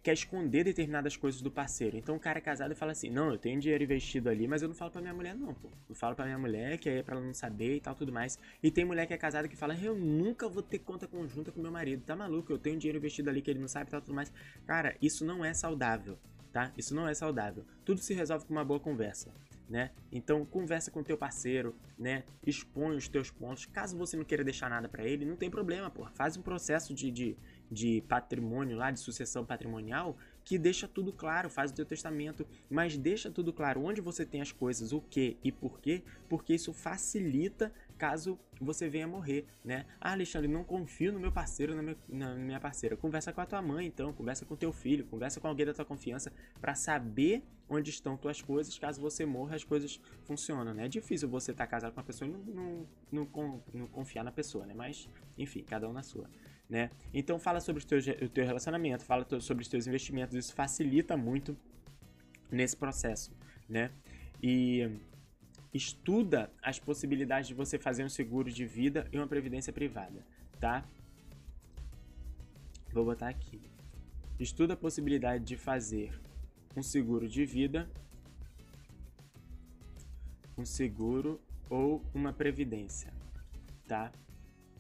[0.04, 1.96] quer esconder determinadas coisas do parceiro.
[1.96, 4.68] Então o cara é casado fala assim: Não, eu tenho dinheiro investido ali, mas eu
[4.68, 5.70] não falo pra minha mulher, não, pô.
[5.88, 8.38] Eu falo pra minha mulher que é pra ela não saber e tal, tudo mais.
[8.62, 11.62] E tem mulher que é casada que fala: Eu nunca vou ter conta conjunta com
[11.62, 12.04] meu marido.
[12.04, 12.52] Tá maluco?
[12.52, 14.30] Eu tenho dinheiro investido ali que ele não sabe e tal, tudo mais.
[14.66, 16.18] Cara, isso não é saudável,
[16.52, 16.74] tá?
[16.78, 17.64] Isso não é saudável.
[17.86, 19.32] Tudo se resolve com uma boa conversa
[19.70, 19.92] né?
[20.12, 22.24] Então conversa com o teu parceiro, né?
[22.46, 23.66] Expõe os teus pontos.
[23.68, 25.92] Caso você não queira deixar nada para ele, não tem problema.
[26.14, 27.38] Faz um processo de, de,
[27.70, 32.98] de patrimônio lá, de sucessão patrimonial, que deixa tudo claro, faz o teu testamento, mas
[32.98, 36.74] deixa tudo claro onde você tem as coisas, o que e por quê, porque isso
[36.74, 39.86] facilita caso você venha morrer, né?
[40.00, 42.96] Ah, Alexandre, não confio no meu parceiro, na minha, na minha parceira.
[42.96, 45.86] Conversa com a tua mãe, então, conversa com teu filho, conversa com alguém da tua
[45.86, 50.86] confiança para saber onde estão tuas coisas, caso você morra, as coisas funcionam, né?
[50.86, 54.24] É difícil você estar tá casado com uma pessoa e não, não, não, não, confiar
[54.24, 54.74] na pessoa, né?
[54.74, 56.28] Mas, enfim, cada um na sua,
[56.70, 56.90] né?
[57.14, 61.56] Então, fala sobre o teu relacionamento, fala sobre os teus investimentos, isso facilita muito
[62.50, 63.32] nesse processo,
[63.68, 63.92] né?
[64.42, 64.90] E
[65.74, 70.26] estuda as possibilidades de você fazer um seguro de vida e uma previdência privada,
[70.60, 70.84] tá?
[72.92, 73.62] Vou botar aqui.
[74.40, 76.20] Estuda a possibilidade de fazer
[76.76, 77.90] um seguro de vida,
[80.58, 81.40] um seguro
[81.70, 83.14] ou uma previdência,
[83.88, 84.12] tá?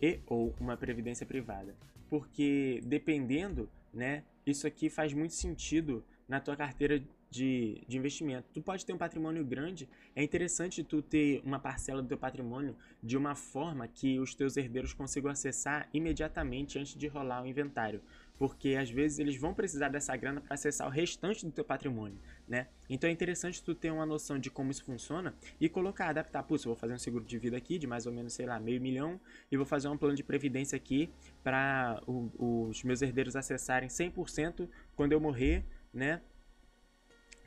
[0.01, 1.75] E ou uma previdência privada.
[2.09, 8.49] Porque dependendo, né, isso aqui faz muito sentido na tua carteira de, de investimento.
[8.53, 12.75] Tu pode ter um patrimônio grande, é interessante tu ter uma parcela do teu patrimônio
[13.03, 18.01] de uma forma que os teus herdeiros consigam acessar imediatamente antes de rolar o inventário,
[18.37, 22.17] porque às vezes eles vão precisar dessa grana para acessar o restante do teu patrimônio,
[22.47, 22.67] né?
[22.89, 26.63] Então é interessante tu ter uma noção de como isso funciona e colocar, adaptar, putz,
[26.63, 28.81] eu vou fazer um seguro de vida aqui de mais ou menos, sei lá, meio
[28.81, 29.19] milhão
[29.51, 31.11] e vou fazer um plano de previdência aqui
[31.43, 36.21] para os meus herdeiros acessarem 100% quando eu morrer, né?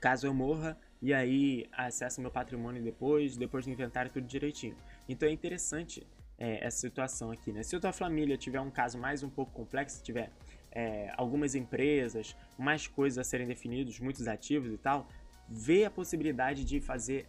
[0.03, 4.77] Caso eu morra e aí acesso meu patrimônio depois, depois do inventário tudo direitinho.
[5.09, 6.05] Então é interessante
[6.37, 7.63] é, essa situação aqui, né?
[7.63, 10.29] Se a tua família tiver um caso mais um pouco complexo, tiver
[10.73, 15.07] é, algumas empresas, mais coisas a serem definidos, muitos ativos e tal,
[15.49, 17.29] vê a possibilidade de fazer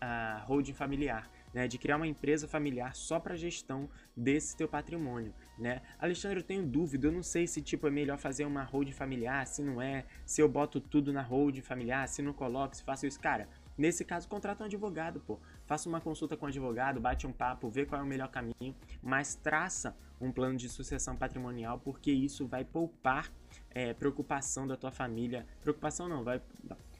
[0.00, 5.34] a holding familiar né, de criar uma empresa familiar só para gestão desse teu patrimônio,
[5.58, 5.82] né?
[5.98, 9.46] Alexandre, eu tenho dúvida, eu não sei se tipo é melhor fazer uma holding familiar,
[9.46, 13.06] se não é, se eu boto tudo na holding familiar, se não coloco, se faço
[13.06, 13.48] isso, cara.
[13.76, 15.38] Nesse caso, contrata um advogado, pô.
[15.64, 18.74] Faça uma consulta com um advogado, bate um papo, vê qual é o melhor caminho,
[19.00, 23.32] mas traça um plano de sucessão patrimonial, porque isso vai poupar
[23.70, 25.46] é, preocupação da tua família.
[25.62, 26.42] Preocupação não, vai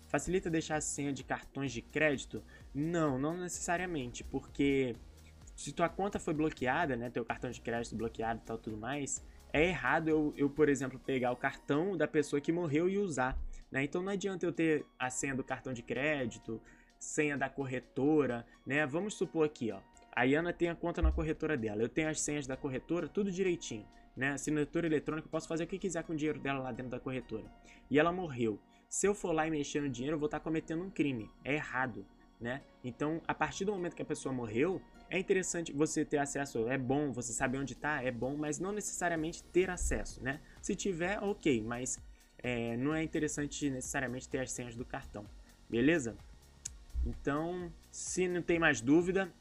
[0.08, 2.42] Facilita deixar a senha de cartões de crédito?
[2.78, 4.94] Não, não necessariamente, porque
[5.56, 9.20] se tua conta foi bloqueada, né, teu cartão de crédito bloqueado e tal tudo mais,
[9.52, 13.36] é errado eu, eu, por exemplo, pegar o cartão da pessoa que morreu e usar,
[13.68, 13.82] né?
[13.82, 16.62] Então não adianta eu ter a senha do cartão de crédito,
[17.00, 18.86] senha da corretora, né?
[18.86, 19.80] Vamos supor aqui, ó,
[20.14, 23.32] a Iana tem a conta na corretora dela, eu tenho as senhas da corretora, tudo
[23.32, 24.34] direitinho, né?
[24.34, 27.00] Assinatura eletrônica, eu posso fazer o que quiser com o dinheiro dela lá dentro da
[27.00, 27.50] corretora.
[27.90, 30.82] E ela morreu se eu for lá e mexer no dinheiro, eu vou estar cometendo
[30.82, 31.30] um crime.
[31.44, 32.06] É errado,
[32.40, 32.62] né?
[32.82, 36.68] Então, a partir do momento que a pessoa morreu, é interessante você ter acesso.
[36.68, 40.40] É bom, você saber onde está, é bom, mas não necessariamente ter acesso, né?
[40.60, 41.98] Se tiver, ok, mas
[42.38, 45.24] é, não é interessante necessariamente ter as senhas do cartão,
[45.68, 46.16] beleza?
[47.04, 49.32] Então, se não tem mais dúvida,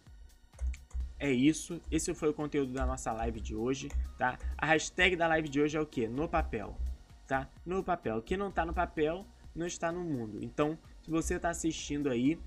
[1.20, 1.82] é isso.
[1.92, 4.38] Esse foi o conteúdo da nossa live de hoje, tá?
[4.58, 6.08] A hashtag da live de hoje é o que?
[6.08, 6.78] No papel,
[7.28, 7.50] tá?
[7.66, 8.18] No papel.
[8.18, 9.26] O que não tá no papel
[9.56, 10.40] não está no mundo.
[10.42, 12.40] Então, se você está assistindo aí,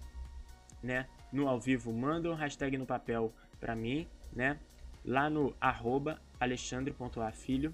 [0.83, 4.59] né, no ao vivo, manda um hashtag no papel para mim, né?
[5.05, 7.73] Lá no arroba alexandre.afilho,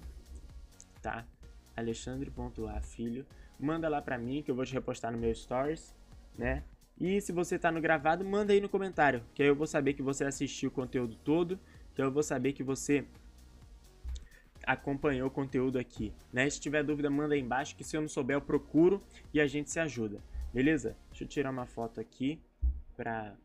[1.01, 1.25] tá?
[1.75, 3.25] alexandre.afilho.
[3.59, 5.95] Manda lá para mim que eu vou te repostar no meu stories,
[6.37, 6.63] né?
[6.99, 9.93] E se você tá no gravado, manda aí no comentário, que aí eu vou saber
[9.93, 11.59] que você assistiu o conteúdo todo,
[11.93, 13.05] que eu vou saber que você
[14.63, 16.11] acompanhou o conteúdo aqui.
[16.33, 16.49] Né?
[16.49, 19.01] Se tiver dúvida, manda aí embaixo, que se eu não souber, eu procuro
[19.33, 20.19] e a gente se ajuda.
[20.51, 20.97] Beleza?
[21.09, 22.41] Deixa eu tirar uma foto aqui
[22.97, 23.37] pra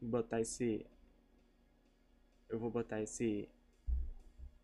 [0.00, 0.86] botar esse...
[2.48, 3.48] Eu vou botar esse...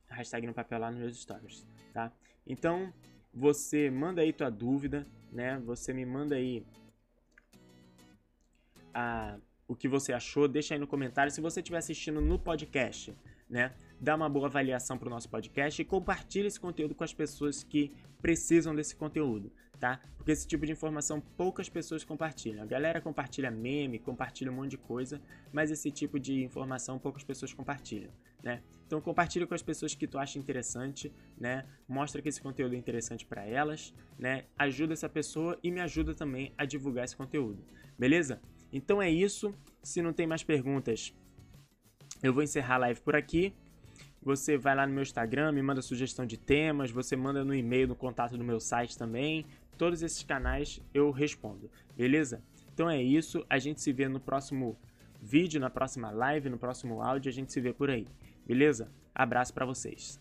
[0.09, 2.11] hashtag no papel lá nos meus stories, tá?
[2.47, 2.93] Então,
[3.35, 5.59] você manda aí tua dúvida, né?
[5.61, 6.65] Você me manda aí
[8.95, 11.31] a, o que você achou, deixa aí no comentário.
[11.31, 13.15] Se você estiver assistindo no podcast,
[13.49, 13.75] né?
[14.01, 17.65] Dá uma boa avaliação para o nosso podcast e compartilhe esse conteúdo com as pessoas
[17.65, 17.93] que
[18.23, 20.01] precisam desse conteúdo, tá?
[20.17, 22.63] Porque esse tipo de informação poucas pessoas compartilham.
[22.63, 25.21] A galera compartilha meme, compartilha um monte de coisa,
[25.53, 28.11] mas esse tipo de informação poucas pessoas compartilham,
[28.43, 28.63] né?
[28.87, 31.65] Então compartilha com as pessoas que tu acha interessante, né?
[31.89, 34.45] Mostra que esse conteúdo é interessante para elas, né?
[34.59, 37.63] Ajuda essa pessoa e me ajuda também a divulgar esse conteúdo.
[37.99, 38.41] Beleza?
[38.73, 39.55] Então é isso.
[39.83, 41.15] Se não tem mais perguntas,
[42.23, 43.55] eu vou encerrar a live por aqui.
[44.21, 47.89] Você vai lá no meu Instagram, me manda sugestão de temas, você manda no e-mail,
[47.89, 49.47] no contato do meu site também.
[49.79, 52.43] Todos esses canais eu respondo, beleza?
[52.75, 54.77] Então é isso, a gente se vê no próximo
[55.23, 58.07] vídeo, na próxima live, no próximo áudio, a gente se vê por aí,
[58.45, 58.91] beleza?
[59.15, 60.19] Abraço para vocês.